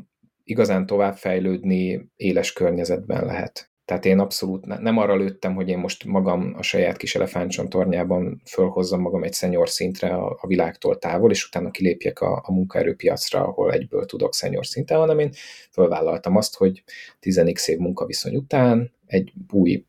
[0.45, 3.73] igazán továbbfejlődni éles környezetben lehet.
[3.85, 8.42] Tehát én abszolút ne, nem arra lőttem, hogy én most magam a saját kis elefántcsontornyában
[8.44, 13.40] fölhozzam magam egy szenyor szintre a, a világtól távol, és utána kilépjek a, a munkaerőpiacra,
[13.40, 15.31] ahol egyből tudok szenyor szinten, hanem én
[15.70, 16.83] fölvállaltam azt, hogy
[17.20, 19.85] 10 év munkaviszony után egy új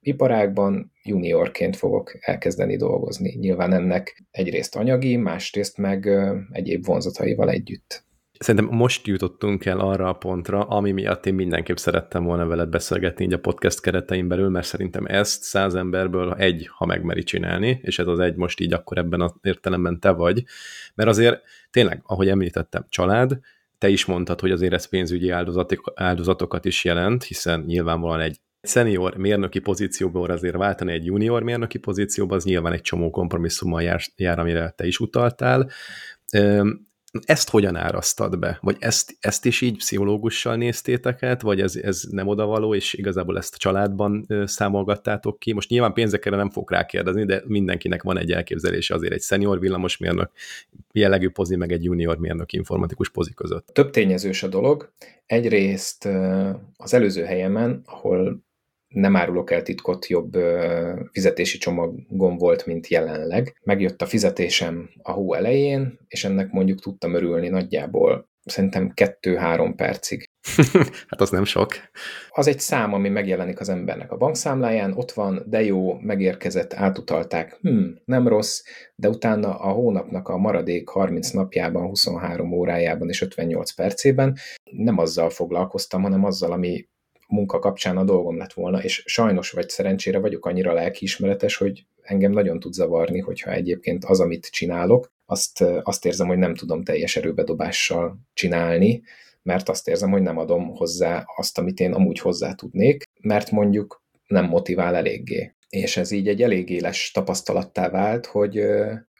[0.00, 3.36] iparágban juniorként fogok elkezdeni dolgozni.
[3.40, 6.08] Nyilván ennek egyrészt anyagi, másrészt meg
[6.50, 8.04] egyéb vonzataival együtt.
[8.42, 13.24] Szerintem most jutottunk el arra a pontra, ami miatt én mindenképp szerettem volna veled beszélgetni
[13.24, 17.98] így a podcast keretein belül, mert szerintem ezt száz emberből egy, ha megmeri csinálni, és
[17.98, 20.44] ez az egy most így akkor ebben az értelemben te vagy,
[20.94, 23.38] mert azért tényleg, ahogy említettem, család,
[23.78, 29.16] te is mondtad, hogy azért ez pénzügyi áldozatok, áldozatokat is jelent, hiszen nyilvánvalóan egy senior
[29.16, 34.38] mérnöki pozícióból azért váltani egy junior mérnöki pozícióba, az nyilván egy csomó kompromisszummal jár, jár
[34.38, 35.70] amire te is utaltál.
[37.24, 38.58] Ezt hogyan árasztad be?
[38.60, 43.36] Vagy ezt, ezt is így pszichológussal néztétek át, vagy ez, ez nem odavaló, és igazából
[43.36, 45.52] ezt a családban számolgattátok ki?
[45.52, 50.30] Most nyilván pénzekre nem fog rákérdezni, de mindenkinek van egy elképzelése azért egy senior villamosmérnök
[50.92, 53.66] jellegű pozi, meg egy junior mérnök informatikus pozi között.
[53.72, 54.90] Több tényezős a dolog.
[55.26, 56.08] Egyrészt
[56.76, 58.42] az előző helyemen, ahol
[58.94, 60.36] nem árulok el titkot, jobb
[61.12, 63.60] fizetési csomagom volt, mint jelenleg.
[63.64, 70.24] Megjött a fizetésem a hó elején, és ennek mondjuk tudtam örülni nagyjából szerintem kettő-három percig.
[71.08, 71.72] hát az nem sok.
[72.30, 77.58] Az egy szám, ami megjelenik az embernek a bankszámláján, ott van, de jó, megérkezett, átutalták,
[77.60, 78.62] hm, nem rossz,
[78.94, 84.36] de utána a hónapnak a maradék 30 napjában, 23 órájában és 58 percében
[84.70, 86.88] nem azzal foglalkoztam, hanem azzal, ami
[87.30, 92.32] munka kapcsán a dolgom lett volna, és sajnos vagy szerencsére vagyok annyira lelkiismeretes, hogy engem
[92.32, 97.16] nagyon tud zavarni, hogyha egyébként az, amit csinálok, azt, azt érzem, hogy nem tudom teljes
[97.16, 99.02] erőbedobással csinálni,
[99.42, 104.02] mert azt érzem, hogy nem adom hozzá azt, amit én amúgy hozzá tudnék, mert mondjuk
[104.26, 105.54] nem motivál eléggé.
[105.68, 108.64] És ez így egy elég éles tapasztalattá vált, hogy,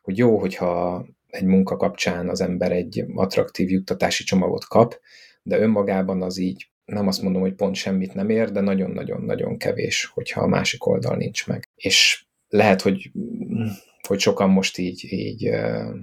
[0.02, 5.00] hogy jó, hogyha egy munka kapcsán az ember egy attraktív juttatási csomagot kap,
[5.42, 10.10] de önmagában az így nem azt mondom, hogy pont semmit nem ér, de nagyon-nagyon-nagyon kevés,
[10.14, 11.68] hogyha a másik oldal nincs meg.
[11.74, 13.10] És lehet, hogy
[14.10, 15.50] hogy sokan most így, így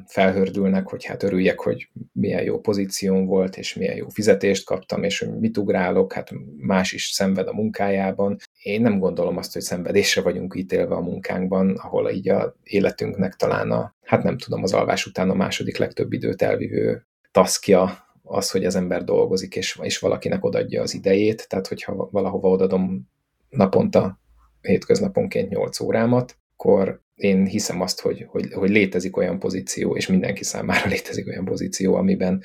[0.06, 5.20] felhördülnek, hogy hát örüljek, hogy milyen jó pozíción volt, és milyen jó fizetést kaptam, és
[5.20, 8.38] hogy mit ugrálok, hát más is szenved a munkájában.
[8.62, 13.72] Én nem gondolom azt, hogy szenvedésre vagyunk ítélve a munkánkban, ahol így a életünknek talán
[13.72, 18.66] a, hát nem tudom, az alvás után a második legtöbb időt elvívő taszkja az, hogy
[18.66, 23.10] az ember dolgozik, és, és valakinek odadja az idejét, tehát hogyha valahova odadom
[23.50, 24.20] naponta,
[24.62, 30.44] hétköznaponként 8 órámat, akkor én hiszem azt, hogy, hogy, hogy létezik olyan pozíció, és mindenki
[30.44, 32.44] számára létezik olyan pozíció, amiben,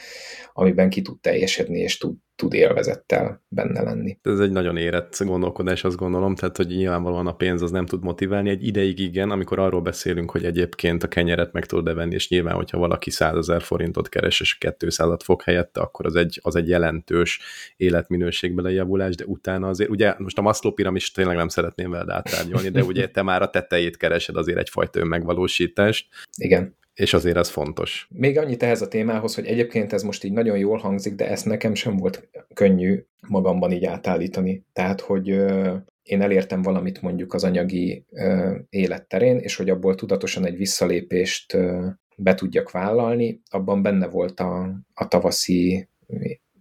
[0.52, 4.18] amiben ki tud teljesedni, és tud, tud élvezettel benne lenni.
[4.22, 8.02] Ez egy nagyon érett gondolkodás, azt gondolom, tehát hogy nyilvánvalóan a pénz az nem tud
[8.02, 8.50] motiválni.
[8.50, 12.54] Egy ideig igen, amikor arról beszélünk, hogy egyébként a kenyeret meg tudod venni, és nyilván,
[12.54, 16.68] hogyha valaki 100 ezer forintot keres, és 200-at fog helyette, akkor az egy, az egy
[16.68, 17.40] jelentős
[17.76, 22.68] életminőségbeli javulás, de utána azért, ugye most a Maslow piramis tényleg nem szeretném vele átárnyolni,
[22.68, 26.08] de ugye te már a tetejét keresed azért egyfajta önmegvalósítást.
[26.36, 28.08] Igen és azért ez fontos.
[28.10, 31.46] Még annyit ehhez a témához, hogy egyébként ez most így nagyon jól hangzik, de ezt
[31.46, 34.64] nekem sem volt könnyű magamban így átállítani.
[34.72, 35.28] Tehát, hogy
[36.02, 38.04] én elértem valamit mondjuk az anyagi
[38.70, 41.56] életterén, és hogy abból tudatosan egy visszalépést
[42.16, 45.88] be tudjak vállalni, abban benne volt a, a tavaszi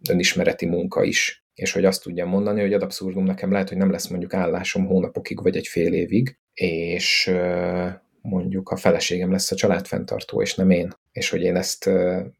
[0.09, 1.45] önismereti munka is.
[1.53, 4.85] És hogy azt tudjam mondani, hogy ad abszurdum nekem lehet, hogy nem lesz mondjuk állásom
[4.85, 7.31] hónapokig, vagy egy fél évig, és
[8.21, 11.87] mondjuk a feleségem lesz a családfenntartó, és nem én, és hogy én ezt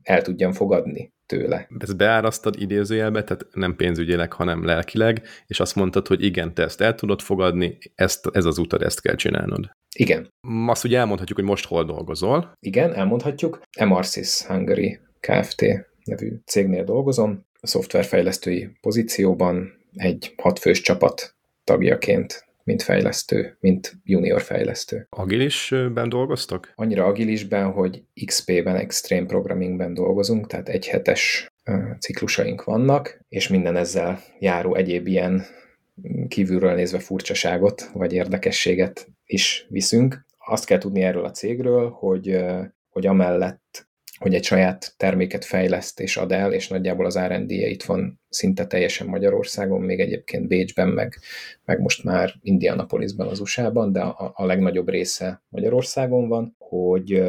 [0.04, 1.68] el tudjam fogadni tőle.
[1.80, 6.82] Ezt beárasztad idézőjelbe, tehát nem pénzügyileg, hanem lelkileg, és azt mondtad, hogy igen, te ezt
[6.82, 9.70] el tudod fogadni, ezt, ez az utad, ezt kell csinálnod.
[9.96, 10.28] Igen.
[10.68, 12.54] Azt ugye elmondhatjuk, hogy most hol dolgozol.
[12.60, 13.62] Igen, elmondhatjuk.
[13.78, 15.62] Emarsis Hungary Kft.
[16.04, 25.08] nevű cégnél dolgozom, a szoftverfejlesztői pozícióban egy hatfős csapat tagjaként mint fejlesztő, mint junior fejlesztő.
[25.10, 26.72] Agilisben dolgoztak?
[26.76, 31.52] Annyira agilisben, hogy XP-ben, Extreme Programmingben dolgozunk, tehát egy hetes
[32.00, 35.46] ciklusaink vannak, és minden ezzel járó egyéb ilyen
[36.28, 40.26] kívülről nézve furcsaságot vagy érdekességet is viszünk.
[40.38, 42.38] Azt kell tudni erről a cégről, hogy,
[42.90, 43.90] hogy amellett
[44.22, 48.20] hogy egy saját terméket fejleszt és ad el, és nagyjából az R&D -e itt van
[48.30, 51.20] szinte teljesen Magyarországon, még egyébként Bécsben, meg,
[51.66, 57.24] meg most már Indianapolisban az USA-ban, de a, a legnagyobb része Magyarországon van, hogy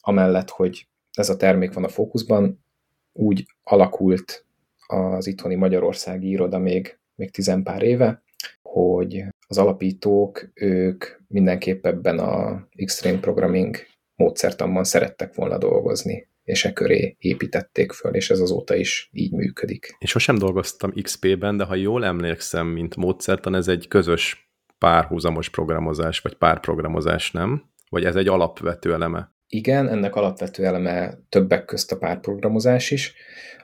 [0.00, 2.64] amellett, hogy ez a termék van a fókuszban,
[3.12, 4.46] úgy alakult
[4.86, 8.22] az itthoni magyarországi iroda még, még tizenpár éve,
[8.62, 13.76] hogy az alapítók, ők mindenképp ebben a Extreme Programming
[14.18, 19.86] módszertanban szerettek volna dolgozni, és e köré építették föl, és ez azóta is így működik.
[19.98, 26.20] Én sosem dolgoztam XP-ben, de ha jól emlékszem, mint módszertan, ez egy közös párhuzamos programozás,
[26.20, 27.70] vagy párprogramozás, nem?
[27.88, 29.32] Vagy ez egy alapvető eleme?
[29.48, 33.14] Igen, ennek alapvető eleme többek közt a párprogramozás is,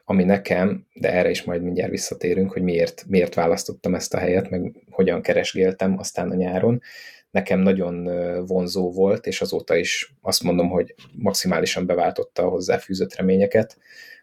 [0.05, 4.51] ami nekem, de erre is majd mindjárt visszatérünk, hogy miért, miért választottam ezt a helyet,
[4.51, 6.81] meg hogyan keresgéltem aztán a nyáron
[7.35, 8.05] nekem nagyon
[8.47, 13.79] vonzó volt, és azóta is azt mondom, hogy maximálisan beváltotta a hozzáfűzött reményeket,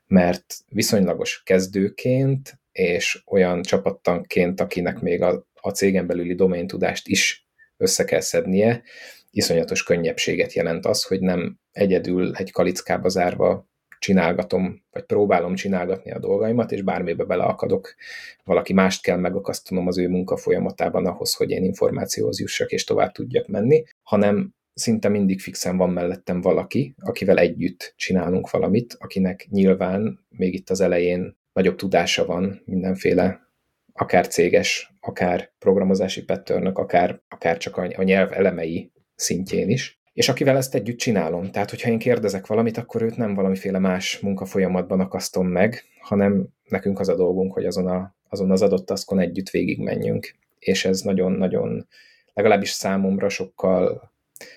[0.08, 7.48] mert viszonylagos kezdőként, és olyan csapattanként, akinek még a, a cégen belüli domaintudást is
[7.78, 8.84] össze kell szednie,
[9.32, 13.70] iszonyatos könnyebbséget jelent az, hogy nem egyedül egy kalickába zárva
[14.02, 17.96] csinálgatom, vagy próbálom csinálgatni a dolgaimat, és bármibe beleakadok,
[18.44, 23.12] valaki mást kell megakasztanom az ő munka folyamatában ahhoz, hogy én információhoz jussak és tovább
[23.12, 30.26] tudjak menni, hanem szinte mindig fixen van mellettem valaki, akivel együtt csinálunk valamit, akinek nyilván
[30.30, 33.50] még itt az elején nagyobb tudása van mindenféle
[33.94, 40.58] akár céges, akár programozási pattern akár, akár csak a nyelv elemei szintjén is, és akivel
[40.58, 41.52] ezt együtt csinálom.
[41.52, 47.00] Tehát, hogyha én kérdezek valamit, akkor őt nem valamiféle más munkafolyamatban akasztom meg, hanem nekünk
[47.00, 50.36] az a dolgunk, hogy azon, a, azon az adott taszkon együtt végigmenjünk.
[50.60, 51.88] És ez nagyon-nagyon,
[52.34, 54.12] legalábbis számomra sokkal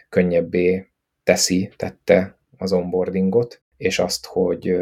[0.09, 0.89] könnyebbé
[1.23, 4.77] teszi, tette az onboardingot, és azt, hogy,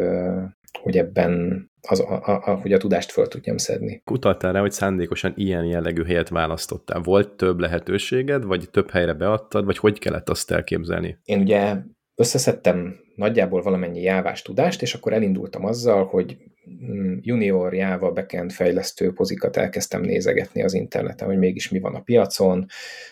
[0.81, 4.01] hogy ebben az, a, a, a, hogy a tudást föl tudjam szedni.
[4.11, 6.99] Utaltál rá, hogy szándékosan ilyen jellegű helyet választottál.
[6.99, 11.17] Volt több lehetőséged, vagy több helyre beadtad, vagy hogy kellett azt elképzelni?
[11.23, 11.75] Én ugye
[12.15, 16.37] összeszedtem nagyjából valamennyi jávás tudást, és akkor elindultam azzal, hogy
[16.69, 22.01] mm, junior Java backend fejlesztő pozikat elkezdtem nézegetni az interneten, hogy mégis mi van a
[22.01, 22.65] piacon,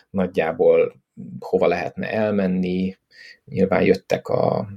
[0.09, 0.95] nagyjából
[1.39, 2.97] hova lehetne elmenni,
[3.45, 4.67] nyilván jöttek a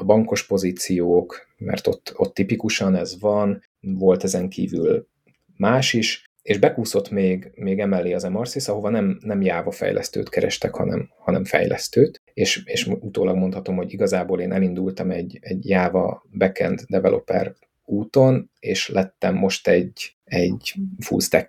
[0.00, 5.08] a bankos pozíciók, mert ott, ott tipikusan ez van, volt ezen kívül
[5.56, 10.74] más is, és bekúszott még, még emellé az Emarsis, ahova nem, nem Java fejlesztőt kerestek,
[10.74, 16.80] hanem, hanem fejlesztőt, és, és utólag mondhatom, hogy igazából én elindultam egy, egy Java backend
[16.88, 21.46] developer úton, és lettem most egy, egy full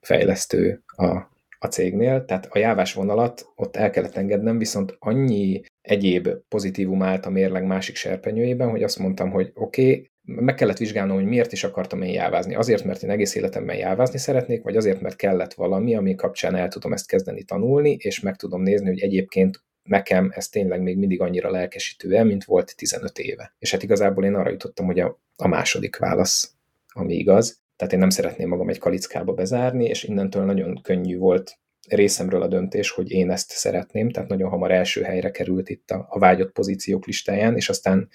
[0.00, 1.32] fejlesztő a,
[1.64, 7.26] a cégnél, tehát a jávás vonalat ott el kellett engednem, viszont annyi egyéb pozitívum állt
[7.26, 11.52] a mérleg másik serpenyőjében, hogy azt mondtam, hogy oké, okay, meg kellett vizsgálnom, hogy miért
[11.52, 12.54] is akartam én jávázni.
[12.54, 16.68] Azért, mert én egész életemben jávázni szeretnék, vagy azért, mert kellett valami, ami kapcsán el
[16.68, 21.20] tudom ezt kezdeni tanulni, és meg tudom nézni, hogy egyébként nekem ez tényleg még mindig
[21.20, 23.54] annyira lelkesítő el, mint volt 15 éve.
[23.58, 26.54] És hát igazából én arra jutottam, hogy a, a második válasz,
[26.92, 27.62] ami igaz.
[27.76, 31.58] Tehát én nem szeretném magam egy kalickába bezárni, és innentől nagyon könnyű volt
[31.88, 36.06] részemről a döntés, hogy én ezt szeretném, tehát nagyon hamar első helyre került itt a,
[36.10, 38.08] a vágyott pozíciók listáján, és aztán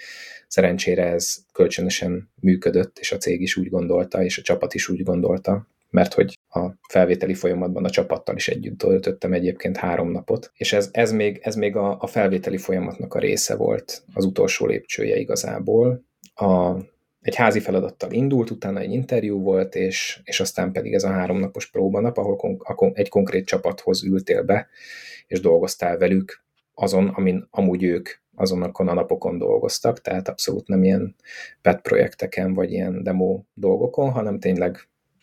[0.48, 5.04] szerencsére ez kölcsönösen működött, és a cég is úgy gondolta, és a csapat is úgy
[5.04, 10.74] gondolta, mert hogy a felvételi folyamatban a csapattal is együtt töltöttem egyébként három napot, és
[10.74, 15.18] ez, ez még, ez még a, a felvételi folyamatnak a része volt, az utolsó lépcsője
[15.18, 16.04] igazából.
[16.34, 16.76] A,
[17.22, 21.70] egy házi feladattal indult, utána egy interjú volt, és, és aztán pedig ez a háromnapos
[21.70, 24.68] próbanap, ahol kon, egy konkrét csapathoz ültél be,
[25.28, 31.16] és dolgoztál velük azon, amin amúgy ők azonokon a napokon dolgoztak, tehát abszolút nem ilyen
[31.62, 34.78] pet projekteken, vagy ilyen demo dolgokon, hanem tényleg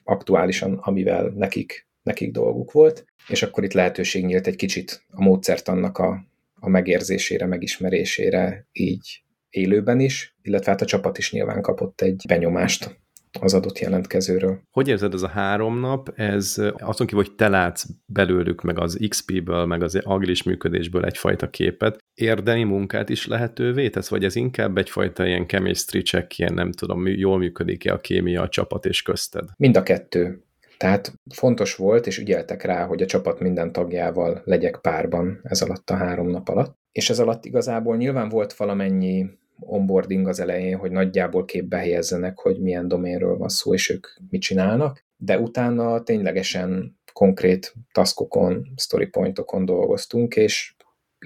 [0.04, 5.68] aktuálisan, amivel nekik, nekik dolguk volt, és akkor itt lehetőség nyílt egy kicsit a módszert
[5.68, 12.00] annak a, a megérzésére, megismerésére így élőben is, illetve hát a csapat is nyilván kapott
[12.00, 12.98] egy benyomást
[13.40, 14.60] az adott jelentkezőről.
[14.70, 16.12] Hogy érzed ez a három nap?
[16.14, 21.50] Ez azon kívül, hogy te látsz belőlük, meg az XP-ből, meg az agilis működésből egyfajta
[21.50, 26.72] képet, érdemi munkát is lehetővé tesz, vagy ez inkább egyfajta ilyen chemistry check, ilyen nem
[26.72, 29.44] tudom, jól működik-e a kémia a csapat és közted?
[29.56, 30.40] Mind a kettő.
[30.78, 35.90] Tehát fontos volt, és ügyeltek rá, hogy a csapat minden tagjával legyek párban ez alatt
[35.90, 36.78] a három nap alatt.
[36.96, 39.26] És ez alatt igazából nyilván volt valamennyi
[39.60, 44.40] onboarding az elején, hogy nagyjából képbe helyezzenek, hogy milyen doménről van szó, és ők mit
[44.40, 50.74] csinálnak, de utána ténylegesen konkrét taskokon, storypointokon dolgoztunk, és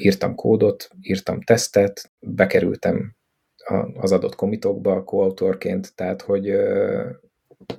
[0.00, 3.16] írtam kódot, írtam tesztet, bekerültem
[3.94, 6.52] az adott komitokba koautorként, tehát hogy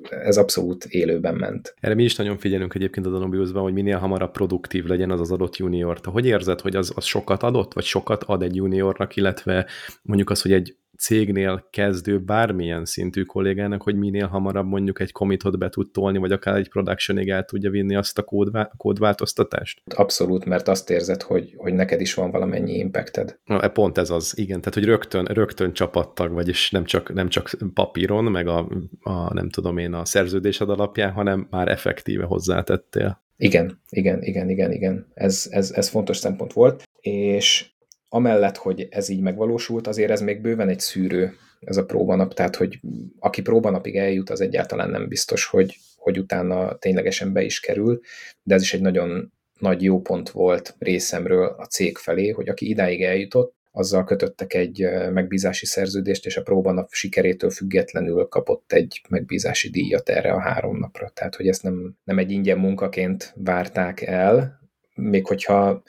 [0.10, 1.76] ez abszolút élőben ment.
[1.80, 5.32] Erre mi is nagyon figyelünk egyébként a Danubiusban, hogy minél hamarabb produktív legyen az az
[5.32, 6.00] adott junior.
[6.00, 9.66] Te hogy érzed, hogy az, az sokat adott, vagy sokat ad egy juniornak, illetve
[10.02, 15.58] mondjuk az, hogy egy cégnél kezdő bármilyen szintű kollégának, hogy minél hamarabb mondjuk egy komitot
[15.58, 19.82] be tud tolni, vagy akár egy productionig el tudja vinni azt a kódvá- kódváltoztatást?
[19.96, 23.40] Abszolút, mert azt érzed, hogy, hogy neked is van valamennyi impacted.
[23.44, 24.60] Na, e pont ez az, igen.
[24.60, 28.68] Tehát, hogy rögtön, rögtön csapattag, vagyis nem csak, nem csak papíron, meg a,
[29.00, 33.24] a, nem tudom én, a szerződésed alapján, hanem már effektíve hozzátettél.
[33.38, 35.12] Igen, igen, igen, igen, igen.
[35.14, 37.72] Ez, ez, ez fontos szempont volt, és
[38.14, 42.56] amellett, hogy ez így megvalósult, azért ez még bőven egy szűrő, ez a próbanap, tehát
[42.56, 42.80] hogy
[43.20, 48.00] aki próbanapig eljut, az egyáltalán nem biztos, hogy, hogy utána ténylegesen be is kerül,
[48.44, 52.70] de ez is egy nagyon nagy jó pont volt részemről a cég felé, hogy aki
[52.70, 59.70] idáig eljutott, azzal kötöttek egy megbízási szerződést, és a próbanap sikerétől függetlenül kapott egy megbízási
[59.70, 61.10] díjat erre a három napra.
[61.10, 64.60] Tehát, hogy ezt nem, nem egy ingyen munkaként várták el,
[64.96, 65.84] még hogyha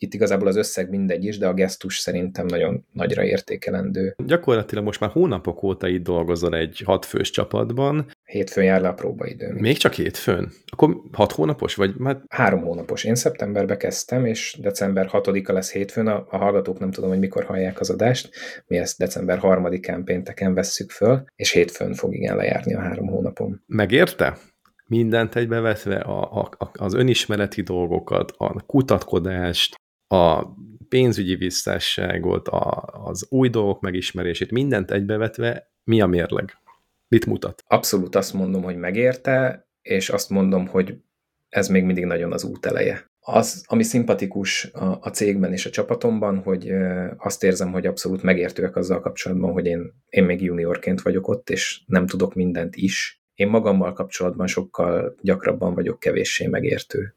[0.00, 4.14] itt igazából az összeg mindegy is, de a gesztus szerintem nagyon nagyra értékelendő.
[4.26, 8.10] Gyakorlatilag most már hónapok óta itt dolgozol egy hatfős csapatban.
[8.24, 9.54] Hétfőn jár le a próbaidőn.
[9.54, 10.52] Még csak hétfőn?
[10.66, 11.94] Akkor hat hónapos vagy?
[11.96, 12.20] Már...
[12.28, 13.04] Három hónapos.
[13.04, 16.06] Én szeptemberbe kezdtem, és december 6-a lesz hétfőn.
[16.06, 18.30] A, a hallgatók nem tudom, hogy mikor hallják az adást.
[18.66, 23.62] Mi ezt december 3-án pénteken vesszük föl, és hétfőn fog igen lejárni a három hónapom.
[23.66, 24.38] Megérte?
[24.88, 30.44] mindent egybevetve, a, a, az önismereti dolgokat, a kutatkodást, a
[30.88, 36.56] pénzügyi visszásságot, a, az új dolgok megismerését, mindent egybevetve, mi a mérleg?
[37.08, 37.64] Mit mutat?
[37.66, 40.96] Abszolút azt mondom, hogy megérte, és azt mondom, hogy
[41.48, 43.10] ez még mindig nagyon az út eleje.
[43.20, 46.72] Az, ami szimpatikus a, a cégben és a csapatomban, hogy
[47.16, 51.80] azt érzem, hogy abszolút megértőek azzal kapcsolatban, hogy én, én még juniorként vagyok ott, és
[51.86, 53.22] nem tudok mindent is.
[53.34, 57.14] Én magammal kapcsolatban sokkal gyakrabban vagyok kevéssé megértő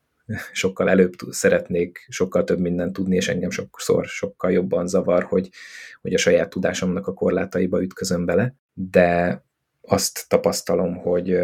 [0.51, 5.49] sokkal előbb szeretnék sokkal több mindent tudni, és engem sokszor sokkal jobban zavar, hogy,
[6.01, 9.43] hogy a saját tudásomnak a korlátaiba ütközöm bele, de
[9.81, 11.37] azt tapasztalom, hogy,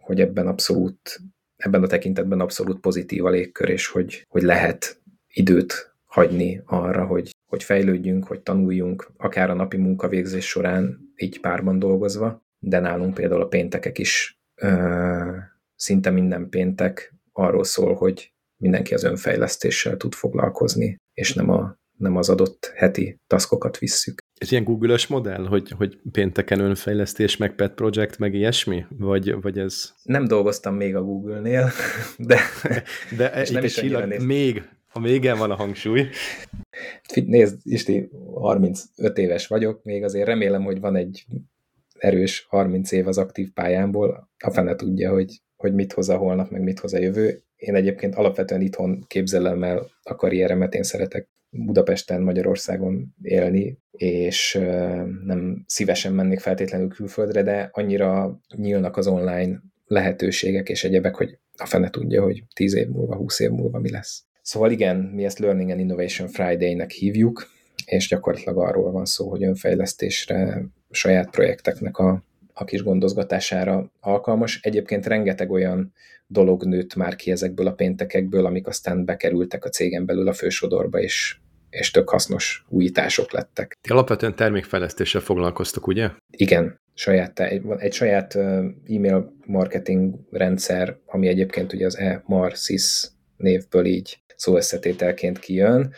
[0.00, 1.20] hogy ebben abszolút,
[1.56, 5.00] ebben a tekintetben abszolút pozitív a légkör, és hogy, hogy lehet
[5.32, 11.78] időt hagyni arra, hogy, hogy fejlődjünk, hogy tanuljunk, akár a napi munkavégzés során így párban
[11.78, 15.36] dolgozva, de nálunk például a péntekek is ö,
[15.76, 22.16] szinte minden péntek arról szól, hogy mindenki az önfejlesztéssel tud foglalkozni, és nem a nem
[22.16, 24.18] az adott heti taskokat visszük.
[24.34, 28.84] Ez ilyen Google-ös modell, hogy, hogy pénteken önfejlesztés, meg pet project, meg ilyesmi?
[28.88, 29.94] Vagy, vagy ez...
[30.02, 31.70] Nem dolgoztam még a Google-nél,
[32.18, 32.40] de...
[33.16, 34.62] De itt egy csillag, még,
[34.92, 36.08] a mégen van a hangsúly.
[37.14, 41.26] Nézd, Isti, 35 éves vagyok, még azért remélem, hogy van egy
[41.98, 46.50] erős 30 év az aktív pályámból, a fene tudja, hogy, hogy mit hoz a holnap,
[46.50, 47.42] meg mit hoz a jövő.
[47.56, 54.58] Én egyébként alapvetően itthon képzelem el a karrieremet, én szeretek Budapesten, Magyarországon élni, és
[55.24, 61.66] nem szívesen mennék feltétlenül külföldre, de annyira nyílnak az online lehetőségek és egyebek, hogy a
[61.66, 64.24] fene tudja, hogy 10 év múlva, 20 év múlva mi lesz.
[64.42, 67.46] Szóval igen, mi ezt Learning and Innovation Friday-nek hívjuk,
[67.84, 72.24] és gyakorlatilag arról van szó, hogy önfejlesztésre, saját projekteknek a,
[72.54, 74.60] a kis gondozgatására alkalmas.
[74.62, 75.92] Egyébként rengeteg olyan
[76.26, 81.00] dolog nőtt már ki ezekből a péntekekből, amik aztán bekerültek a cégen belül a fősodorba,
[81.00, 81.36] és,
[81.70, 83.76] és tök hasznos újítások lettek.
[83.80, 86.10] Ti alapvetően termékfejlesztéssel foglalkoztok, ugye?
[86.30, 87.40] Igen, saját,
[87.78, 95.92] egy saját e-mail marketing rendszer, ami egyébként ugye az e-marsis névből így szóösszetételként kijön.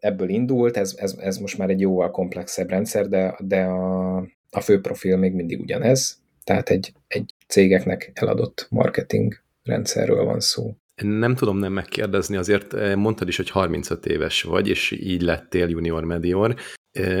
[0.00, 4.60] Ebből indult, ez, ez, ez most már egy jóval komplexebb rendszer, de, de a, a
[4.60, 10.76] fő profil még mindig ugyanez, tehát egy, egy cégeknek eladott marketing rendszerről van szó.
[11.02, 16.04] Nem tudom nem megkérdezni, azért mondtad is, hogy 35 éves vagy, és így lettél junior
[16.04, 16.54] medior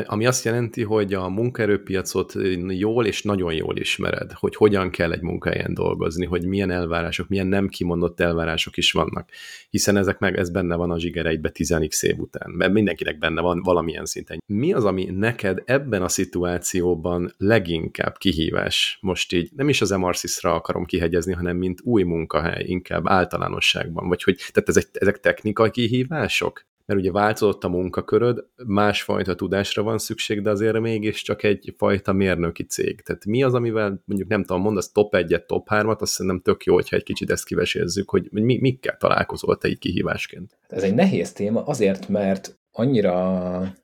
[0.04, 2.32] ami azt jelenti, hogy a munkaerőpiacot
[2.68, 7.46] jól és nagyon jól ismered, hogy hogyan kell egy munkahelyen dolgozni, hogy milyen elvárások, milyen
[7.46, 9.28] nem kimondott elvárások is vannak,
[9.70, 13.62] hiszen ezek meg, ez benne van a zsigereidbe 10 év után, mert mindenkinek benne van
[13.62, 14.42] valamilyen szinten.
[14.46, 18.98] Mi az, ami neked ebben a szituációban leginkább kihívás?
[19.00, 24.22] Most így nem is az MRCIS-ra akarom kihegyezni, hanem mint új munkahely, inkább általánosságban, vagy
[24.22, 26.64] hogy tehát ezek, ezek technikai kihívások?
[26.86, 33.00] Mert ugye változott a munkaköröd, másfajta tudásra van szükség, de azért mégiscsak egyfajta mérnöki cég.
[33.00, 36.64] Tehát mi az, amivel mondjuk nem tudom, mondasz top 1-et, top 3-at, azt szerintem tök
[36.64, 40.58] jó, hogyha egy kicsit ezt kivesézzük, hogy mi, mikkel találkozol te egy kihívásként.
[40.68, 43.74] Ez egy nehéz téma azért, mert annyira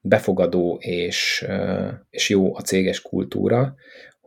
[0.00, 1.46] befogadó és,
[2.10, 3.74] és jó a céges kultúra,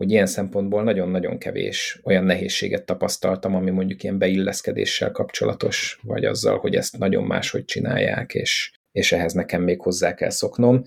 [0.02, 6.58] hogy ilyen szempontból nagyon-nagyon kevés olyan nehézséget tapasztaltam, ami mondjuk ilyen beilleszkedéssel kapcsolatos, vagy azzal,
[6.58, 10.84] hogy ezt nagyon máshogy csinálják, és, és ehhez nekem még hozzá kell szoknom.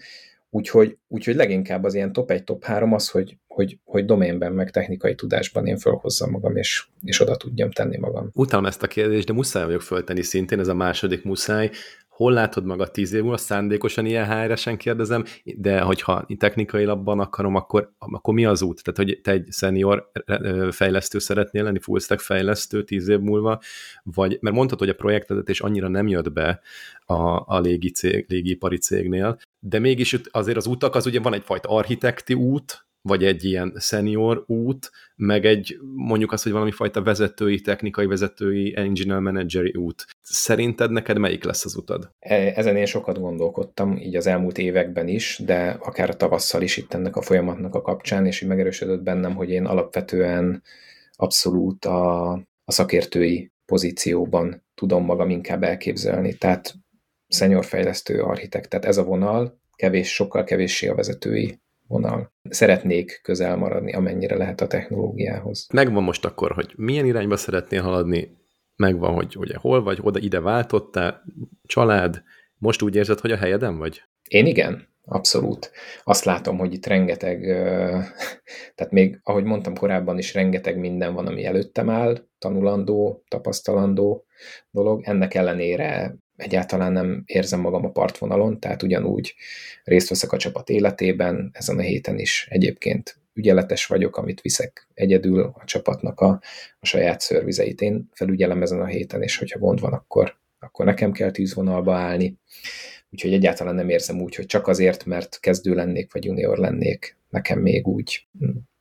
[0.50, 4.70] Úgyhogy, úgyhogy leginkább az ilyen top 1, top 3 az, hogy, hogy, hogy doménben, meg
[4.70, 8.30] technikai tudásban én fölhozzam magam, és, és oda tudjam tenni magam.
[8.32, 11.70] Utálom ezt a kérdést, de muszáj vagyok föltenni szintén, ez a második muszáj,
[12.14, 17.54] hol látod magad tíz év múlva, szándékosan ilyen hr kérdezem, de hogyha technikai labban akarom,
[17.54, 18.82] akkor, akkor mi az út?
[18.82, 20.10] Tehát, hogy te egy senior
[20.70, 23.60] fejlesztő szeretnél lenni, full stack fejlesztő tíz év múlva,
[24.02, 26.60] vagy, mert mondtad, hogy a projektedet annyira nem jött be
[27.06, 31.68] a, a légi cég, légipari cégnél, de mégis azért az utak, az ugye van egyfajta
[31.68, 37.60] architekti út, vagy egy ilyen senior út, meg egy mondjuk az, hogy valami fajta vezetői,
[37.60, 40.04] technikai vezetői, engineer manageri út.
[40.20, 42.10] Szerinted neked melyik lesz az utad?
[42.18, 46.76] E, ezen én sokat gondolkodtam, így az elmúlt években is, de akár a tavasszal is
[46.76, 50.62] itt ennek a folyamatnak a kapcsán, és így megerősödött bennem, hogy én alapvetően
[51.12, 52.30] abszolút a,
[52.64, 56.34] a szakértői pozícióban tudom magam inkább elképzelni.
[56.34, 56.74] Tehát
[57.28, 62.32] senior fejlesztő architekt, tehát ez a vonal, kevés, sokkal kevéssé a vezetői vonal.
[62.42, 65.66] Szeretnék közel maradni, amennyire lehet a technológiához.
[65.72, 68.36] Megvan most akkor, hogy milyen irányba szeretnél haladni,
[68.76, 71.24] megvan, hogy ugye hol vagy, oda ide váltottál,
[71.66, 72.22] család,
[72.58, 74.02] most úgy érzed, hogy a helyeden vagy?
[74.28, 75.70] Én igen, abszolút.
[76.04, 77.40] Azt látom, hogy itt rengeteg,
[78.74, 84.26] tehát még, ahogy mondtam korábban is, rengeteg minden van, ami előttem áll, tanulandó, tapasztalandó
[84.70, 85.02] dolog.
[85.04, 89.34] Ennek ellenére egyáltalán nem érzem magam a partvonalon, tehát ugyanúgy
[89.84, 95.40] részt veszek a csapat életében, ezen a héten is egyébként ügyeletes vagyok, amit viszek egyedül
[95.42, 96.40] a csapatnak a,
[96.80, 97.80] a saját szörvizeit.
[97.80, 102.38] Én felügyelem ezen a héten, és hogyha gond van, akkor, akkor nekem kell tűzvonalba állni.
[103.10, 107.58] Úgyhogy egyáltalán nem érzem úgy, hogy csak azért, mert kezdő lennék, vagy junior lennék, nekem
[107.58, 108.26] még úgy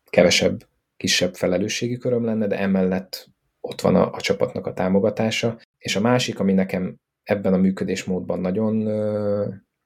[0.10, 3.30] kevesebb, kisebb felelősségi köröm lenne, de emellett
[3.62, 5.60] ott van a, a csapatnak a támogatása.
[5.78, 8.76] És a másik, ami nekem ebben a működésmódban nagyon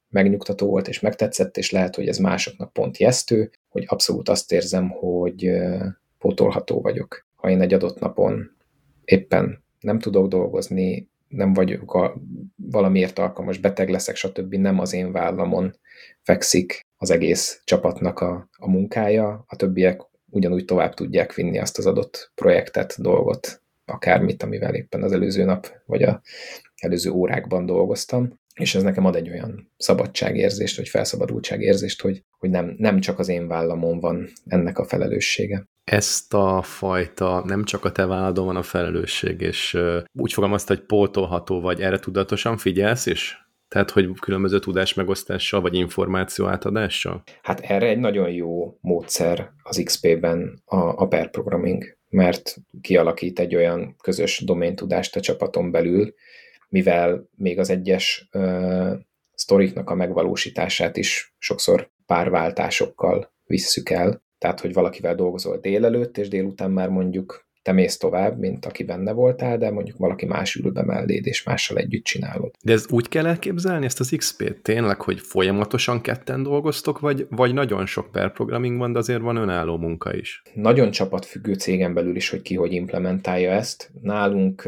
[0.10, 4.90] megnyugtató volt és megtetszett, és lehet, hogy ez másoknak pont jesztő, hogy abszolút azt érzem,
[4.90, 5.52] hogy
[6.18, 7.26] pótolható vagyok.
[7.36, 8.56] Ha én egy adott napon
[9.04, 12.22] éppen nem tudok dolgozni, nem vagyok a,
[12.56, 14.54] valamiért alkalmas, beteg leszek, stb.
[14.54, 15.80] nem az én vállamon
[16.22, 21.86] fekszik az egész csapatnak a, a munkája, a többiek ugyanúgy tovább tudják vinni azt az
[21.86, 26.22] adott projektet, dolgot, akármit, amivel éppen az előző nap, vagy a
[26.78, 28.40] előző órákban dolgoztam.
[28.54, 33.28] és ez nekem ad egy olyan szabadságérzést, vagy felszabadultságérzést, hogy, hogy nem, nem csak az
[33.28, 35.68] én vállamon van ennek a felelőssége.
[35.84, 39.78] Ezt a fajta, nem csak a te válladon van a felelősség, és
[40.14, 43.48] úgy fogalmazta, hogy pótolható vagy, erre tudatosan figyelsz is?
[43.68, 47.24] Tehát, hogy különböző tudás megosztással, vagy információ átadással?
[47.42, 53.56] Hát erre egy nagyon jó módszer az XP-ben a, a pair programming, mert kialakít egy
[53.56, 56.14] olyan közös doméntudást a csapaton belül,
[56.68, 58.94] mivel még az egyes uh,
[59.34, 64.26] sztoriknak a megvalósítását is sokszor párváltásokkal visszük el.
[64.38, 69.12] Tehát, hogy valakivel dolgozol délelőtt, és délután már mondjuk te mész tovább, mint aki benne
[69.12, 72.52] voltál, de mondjuk valaki más ül be melléd, és mással együtt csinálod.
[72.64, 77.54] De ez úgy kell elképzelni ezt az XP-t tényleg, hogy folyamatosan ketten dolgoztok, vagy, vagy
[77.54, 80.42] nagyon sok per programming van, de azért van önálló munka is?
[80.54, 83.92] Nagyon csapatfüggő cégen belül is, hogy ki hogy implementálja ezt.
[84.02, 84.64] Nálunk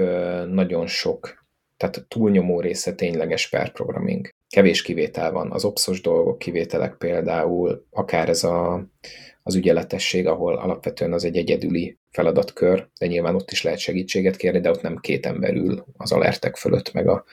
[0.51, 1.38] nagyon sok,
[1.79, 4.29] tehát túlnyomó része tényleges per programming.
[4.49, 5.51] Kevés kivétel van.
[5.51, 8.87] Az opszos dolgok kivételek például, akár ez a
[9.43, 14.59] az ügyeletesség, ahol alapvetően az egy egyedüli feladatkör, de nyilván ott is lehet segítséget kérni,
[14.59, 17.23] de ott nem két ember ül az alertek fölött, meg a,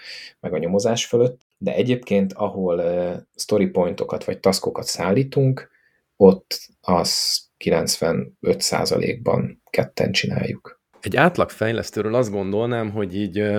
[0.41, 1.41] meg a nyomozás fölött.
[1.59, 5.71] De egyébként, ahol uh, story pointokat vagy taskokat szállítunk,
[6.17, 10.81] ott az 95%-ban ketten csináljuk.
[11.01, 13.51] Egy átlag fejlesztőről azt gondolnám, hogy így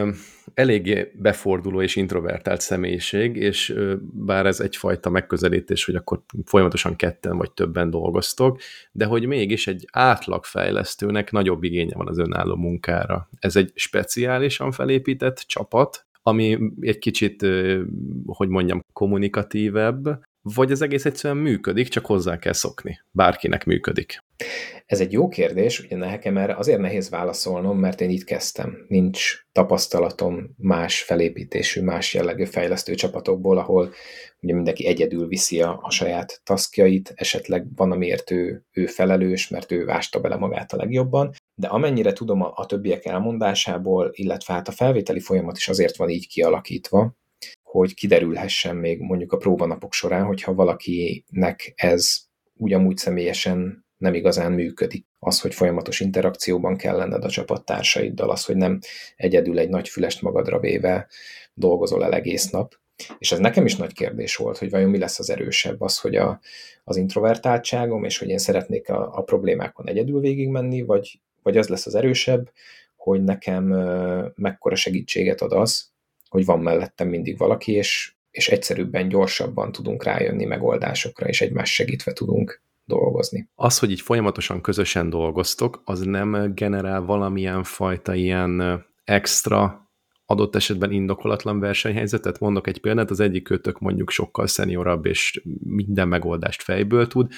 [0.54, 7.52] eléggé beforduló és introvertált személyiség, és bár ez egyfajta megközelítés, hogy akkor folyamatosan ketten vagy
[7.52, 8.60] többen dolgoztok,
[8.92, 13.30] de hogy mégis egy átlag fejlesztőnek nagyobb igénye van az önálló munkára.
[13.40, 17.46] Ez egy speciálisan felépített csapat, ami egy kicsit,
[18.26, 20.26] hogy mondjam, kommunikatívebb,
[20.56, 23.00] vagy az egész egyszerűen működik, csak hozzá kell szokni.
[23.12, 24.24] Bárkinek működik.
[24.86, 28.86] Ez egy jó kérdés, ugye nekem erre azért nehéz válaszolnom, mert én itt kezdtem.
[28.88, 33.94] Nincs tapasztalatom más felépítésű, más jellegű fejlesztő csapatokból, ahol
[34.42, 39.72] ugye mindenki egyedül viszi a, a saját taskjait, esetleg van, amiért ő, ő felelős, mert
[39.72, 44.68] ő ásta bele magát a legjobban, de amennyire tudom a, a többiek elmondásából, illetve hát
[44.68, 47.16] a felvételi folyamat is azért van így kialakítva,
[47.78, 52.18] hogy kiderülhessen még mondjuk a próbanapok során, hogyha valakinek ez
[52.54, 55.06] ugyanúgy személyesen nem igazán működik.
[55.20, 58.80] Az, hogy folyamatos interakcióban kell lenned a csapattársaiddal, az, hogy nem
[59.16, 61.08] egyedül egy nagy fülest magadra véve
[61.54, 62.74] dolgozol el egész nap.
[63.18, 66.16] És ez nekem is nagy kérdés volt, hogy vajon mi lesz az erősebb, az, hogy
[66.16, 66.40] a,
[66.84, 71.86] az introvertáltságom, és hogy én szeretnék a, a problémákon egyedül végigmenni, vagy, vagy az lesz
[71.86, 72.52] az erősebb,
[72.96, 73.64] hogy nekem
[74.36, 75.96] mekkora segítséget ad az,
[76.30, 82.14] hogy van mellettem mindig valaki, és, és egyszerűbben, gyorsabban tudunk rájönni megoldásokra, és egymás segítve
[82.14, 83.50] tudunk dolgozni.
[83.56, 89.87] Az, hogy így folyamatosan közösen dolgoztok, az nem generál valamilyen fajta ilyen extra
[90.30, 92.40] adott esetben indokolatlan versenyhelyzetet.
[92.40, 97.32] Mondok egy példát, az egyik kötök mondjuk sokkal szeniorabb, és minden megoldást fejből tud,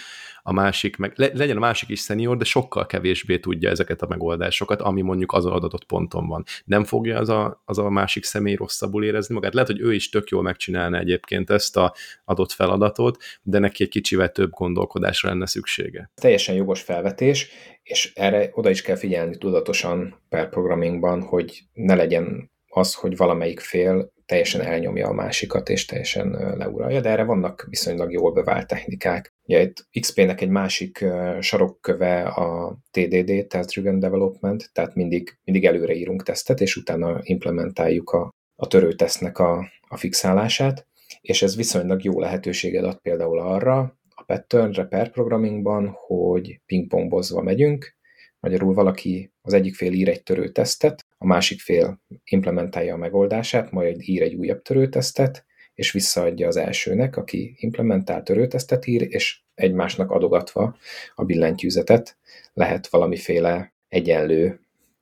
[0.43, 4.07] a másik, meg le, legyen a másik is szenior, de sokkal kevésbé tudja ezeket a
[4.09, 6.43] megoldásokat, ami mondjuk az adott ponton van.
[6.65, 9.53] Nem fogja az a, az a másik személy rosszabbul érezni magát.
[9.53, 11.93] Lehet, hogy ő is tök jól megcsinálna egyébként ezt a
[12.25, 16.11] adott feladatot, de neki egy kicsivel több gondolkodásra lenne szüksége.
[16.21, 17.49] Teljesen jogos felvetés,
[17.83, 23.59] és erre oda is kell figyelni tudatosan per programmingban, hogy ne legyen az, hogy valamelyik
[23.59, 29.33] fél teljesen elnyomja a másikat, és teljesen leuralja, de erre vannak viszonylag jól bevált technikák.
[29.43, 31.05] Ugye itt XP-nek egy másik
[31.39, 38.09] sarokköve a TDD, Test Driven Development, tehát mindig, mindig előre írunk tesztet, és utána implementáljuk
[38.09, 40.87] a, a törőtesznek a, a fixálását,
[41.21, 47.97] és ez viszonylag jó lehetőséget ad például arra, a patternre, per programmingban, hogy pingpongbozva megyünk,
[48.39, 54.01] Magyarul valaki az egyik fél ír egy törőtesztet, a másik fél implementálja a megoldását, majd
[54.01, 60.77] ír egy újabb törőtesztet, és visszaadja az elsőnek, aki implementált törőtesztet ír, és egymásnak adogatva
[61.15, 62.17] a billentyűzetet
[62.53, 64.59] lehet valamiféle egyenlő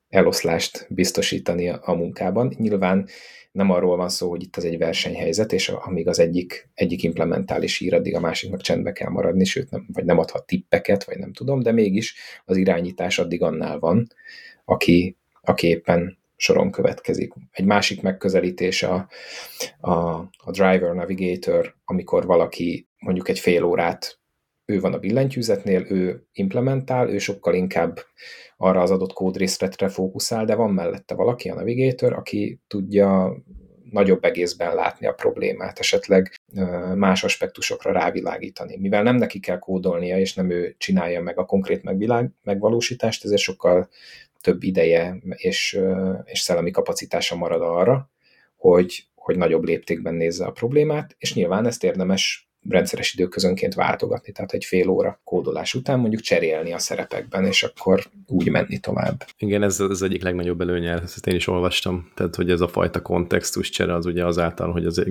[0.08, 2.54] eloszlást biztosítani a munkában.
[2.58, 3.08] Nyilván
[3.52, 7.62] nem arról van szó, hogy itt az egy versenyhelyzet, és amíg az egyik, egyik implementál
[7.62, 11.18] és ír, addig a másiknak csendbe kell maradni, sőt, nem, vagy nem adhat tippeket, vagy
[11.18, 14.06] nem tudom, de mégis az irányítás addig annál van,
[14.64, 17.32] aki, aki éppen soron következik.
[17.50, 19.08] Egy másik megközelítés a,
[19.80, 19.92] a,
[20.36, 24.17] a driver navigator, amikor valaki mondjuk egy fél órát
[24.68, 27.98] ő van a billentyűzetnél, ő implementál, ő sokkal inkább
[28.56, 33.36] arra az adott kódrészletre fókuszál, de van mellette valaki, a navigator, aki tudja
[33.90, 36.34] nagyobb egészben látni a problémát, esetleg
[36.94, 38.76] más aspektusokra rávilágítani.
[38.76, 43.40] Mivel nem neki kell kódolnia, és nem ő csinálja meg a konkrét megvilág, megvalósítást, ezért
[43.40, 43.88] sokkal
[44.40, 45.80] több ideje és,
[46.24, 48.10] és szellemi kapacitása marad arra,
[48.56, 54.52] hogy, hogy nagyobb léptékben nézze a problémát, és nyilván ezt érdemes rendszeres időközönként váltogatni, tehát
[54.52, 59.24] egy fél óra kódolás után mondjuk cserélni a szerepekben, és akkor úgy menni tovább.
[59.38, 63.02] Igen, ez az egyik legnagyobb előnye, ezt én is olvastam, tehát hogy ez a fajta
[63.02, 65.04] kontextus csere az ugye azáltal, hogy az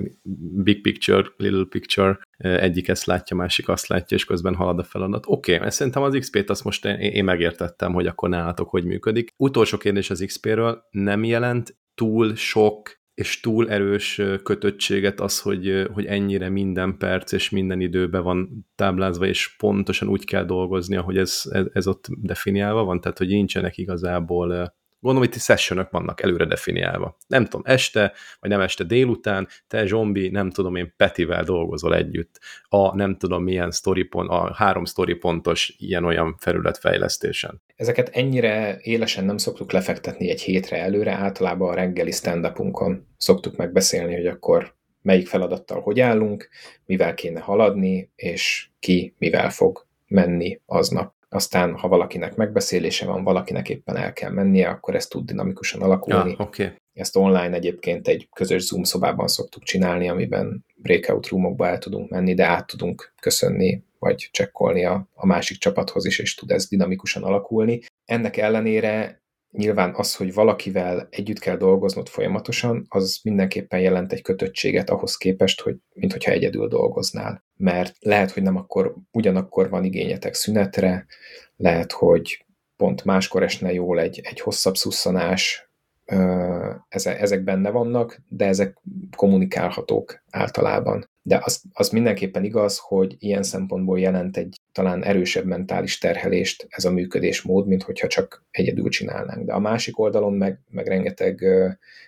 [0.62, 5.24] big picture, little picture, egyik ezt látja, másik azt látja, és közben halad a feladat.
[5.26, 9.30] Oké, okay, szerintem az XP-t azt most én megértettem, hogy akkor nálatok hogy működik.
[9.36, 16.04] Utolsó kérdés az XP-ről, nem jelent túl sok és túl erős kötöttséget az, hogy, hogy
[16.04, 21.42] ennyire minden perc és minden időben van táblázva, és pontosan úgy kell dolgozni, ahogy ez,
[21.50, 27.16] ez, ez ott definiálva van, tehát hogy nincsenek igazából Gondolom, itt sessionök vannak előre definiálva.
[27.26, 32.40] Nem tudom, este, vagy nem este délután, te zombi, nem tudom én, Petivel dolgozol együtt.
[32.68, 37.62] A nem tudom milyen storypont, a három storypontos ilyen-olyan felületfejlesztésen.
[37.76, 42.52] Ezeket ennyire élesen nem szoktuk lefektetni egy hétre előre, általában a reggeli stand
[43.16, 46.48] szoktuk megbeszélni, hogy akkor melyik feladattal hogy állunk,
[46.86, 53.68] mivel kéne haladni, és ki mivel fog menni aznap aztán ha valakinek megbeszélése van, valakinek
[53.68, 56.34] éppen el kell mennie, akkor ez tud dinamikusan alakulni.
[56.38, 56.72] Ja, okay.
[56.92, 62.34] Ezt online egyébként egy közös Zoom szobában szoktuk csinálni, amiben breakout roomokba el tudunk menni,
[62.34, 67.22] de át tudunk köszönni, vagy csekkolni a, a másik csapathoz is, és tud ez dinamikusan
[67.22, 67.80] alakulni.
[68.04, 74.90] Ennek ellenére nyilván az, hogy valakivel együtt kell dolgoznod folyamatosan, az mindenképpen jelent egy kötöttséget
[74.90, 77.46] ahhoz képest, hogy mint hogyha egyedül dolgoznál.
[77.58, 81.06] Mert lehet, hogy nem akkor ugyanakkor van igényetek szünetre,
[81.56, 82.44] lehet, hogy
[82.76, 85.68] pont máskor esne jól egy, egy hosszabb szusszanás,
[86.88, 88.76] ezek benne vannak, de ezek
[89.16, 91.10] kommunikálhatók általában.
[91.22, 96.84] De az, az mindenképpen igaz, hogy ilyen szempontból jelent egy talán erősebb mentális terhelést ez
[96.84, 99.46] a működésmód, mint hogyha csak egyedül csinálnánk.
[99.46, 101.44] De a másik oldalon meg, meg rengeteg,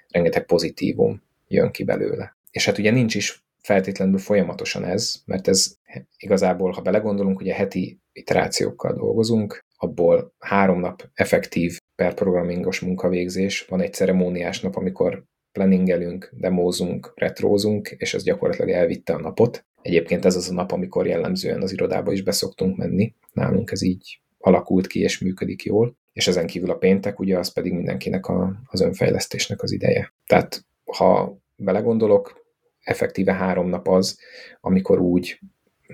[0.08, 2.36] rengeteg pozitívum jön ki belőle.
[2.50, 5.74] És hát ugye nincs is feltétlenül folyamatosan ez, mert ez
[6.16, 13.80] igazából, ha belegondolunk, ugye heti iterációkkal dolgozunk, abból három nap effektív per programmingos munkavégzés, van
[13.80, 19.64] egy ceremóniás nap, amikor planningelünk, demózunk, retrózunk, és ez gyakorlatilag elvitte a napot.
[19.82, 23.14] Egyébként ez az a nap, amikor jellemzően az irodába is beszoktunk menni.
[23.32, 25.96] Nálunk ez így alakult ki és működik jól.
[26.12, 30.12] És ezen kívül a péntek, ugye az pedig mindenkinek a, az önfejlesztésnek az ideje.
[30.26, 32.39] Tehát ha belegondolok,
[32.82, 34.18] effektíve három nap az,
[34.60, 35.40] amikor úgy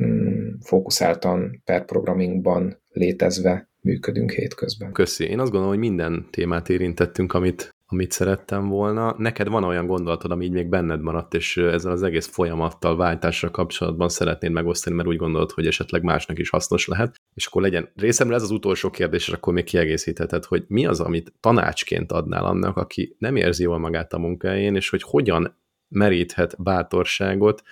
[0.03, 4.93] mm, fókuszáltan per programmingban létezve működünk hétközben.
[4.93, 5.25] Köszi.
[5.25, 9.15] Én azt gondolom, hogy minden témát érintettünk, amit, amit szerettem volna.
[9.19, 13.51] Neked van olyan gondolatod, ami így még benned maradt, és ezzel az egész folyamattal, váltásra
[13.51, 17.17] kapcsolatban szeretnéd megosztani, mert úgy gondolod, hogy esetleg másnak is hasznos lehet.
[17.35, 21.01] És akkor legyen részemről ez az utolsó kérdés, és akkor még kiegészítheted, hogy mi az,
[21.01, 25.57] amit tanácsként adnál annak, aki nem érzi jól magát a munkáján, és hogy hogyan
[25.89, 27.63] meríthet bátorságot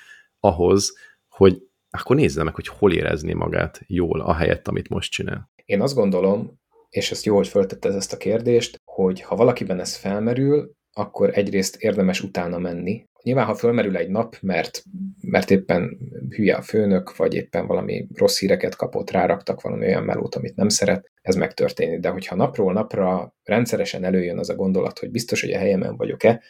[0.41, 0.97] ahhoz,
[1.29, 5.51] hogy akkor nézze meg, hogy hol érezni magát jól a helyett, amit most csinál.
[5.65, 6.61] Én azt gondolom,
[6.91, 11.77] és ezt jó, hogy föltette ezt a kérdést, hogy ha valakiben ez felmerül, akkor egyrészt
[11.77, 13.05] érdemes utána menni.
[13.23, 14.83] Nyilván, ha fölmerül egy nap, mert,
[15.21, 15.99] mert éppen
[16.31, 20.69] hülye a főnök, vagy éppen valami rossz híreket kapott, ráraktak valami olyan melót, amit nem
[20.69, 22.01] szeret, ez megtörténik.
[22.01, 26.43] De hogyha napról napra rendszeresen előjön az a gondolat, hogy biztos, hogy a helyemen vagyok-e,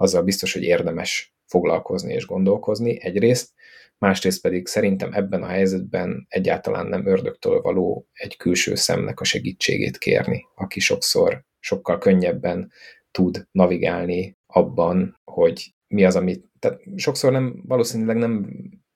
[0.00, 3.52] azzal biztos, hogy érdemes foglalkozni és gondolkozni egyrészt,
[3.98, 9.98] másrészt pedig szerintem ebben a helyzetben egyáltalán nem ördögtől való egy külső szemnek a segítségét
[9.98, 12.72] kérni, aki sokszor sokkal könnyebben
[13.10, 16.44] tud navigálni abban, hogy mi az, amit...
[16.58, 18.50] Tehát sokszor nem, valószínűleg nem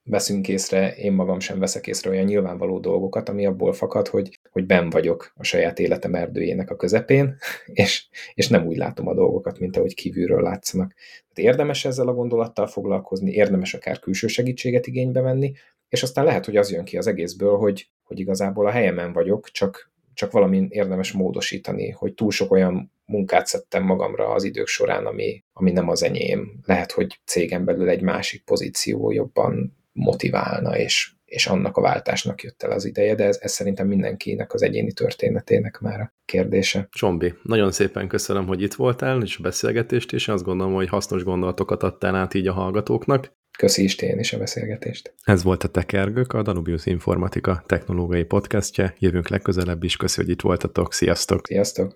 [0.05, 4.67] veszünk észre, én magam sem veszek észre olyan nyilvánvaló dolgokat, ami abból fakad, hogy, hogy
[4.67, 7.37] ben vagyok a saját életem erdőjének a közepén,
[7.67, 10.95] és, és nem úgy látom a dolgokat, mint ahogy kívülről látszanak.
[11.33, 15.53] Tehát érdemes ezzel a gondolattal foglalkozni, érdemes akár külső segítséget igénybe venni,
[15.89, 19.49] és aztán lehet, hogy az jön ki az egészből, hogy, hogy igazából a helyemen vagyok,
[19.51, 25.07] csak, csak valamin érdemes módosítani, hogy túl sok olyan munkát szedtem magamra az idők során,
[25.07, 26.61] ami, ami nem az enyém.
[26.65, 32.63] Lehet, hogy cégem belül egy másik pozíció jobban motiválna, és, és annak a váltásnak jött
[32.63, 36.89] el az ideje, de ez, ez szerintem mindenkinek az egyéni történetének már a kérdése.
[36.91, 40.29] Csombi, nagyon szépen köszönöm, hogy itt voltál, és a beszélgetést is.
[40.29, 43.33] Azt gondolom, hogy hasznos gondolatokat adtál át így a hallgatóknak.
[43.59, 45.15] Köszi is én is a beszélgetést.
[45.25, 48.95] Ez volt a Tekergök, a Danubius Informatika technológiai podcastje.
[48.99, 49.97] Jövünk legközelebb is.
[49.97, 50.93] Köszi, hogy itt voltatok.
[50.93, 51.47] Sziasztok!
[51.47, 51.93] Sziasztok!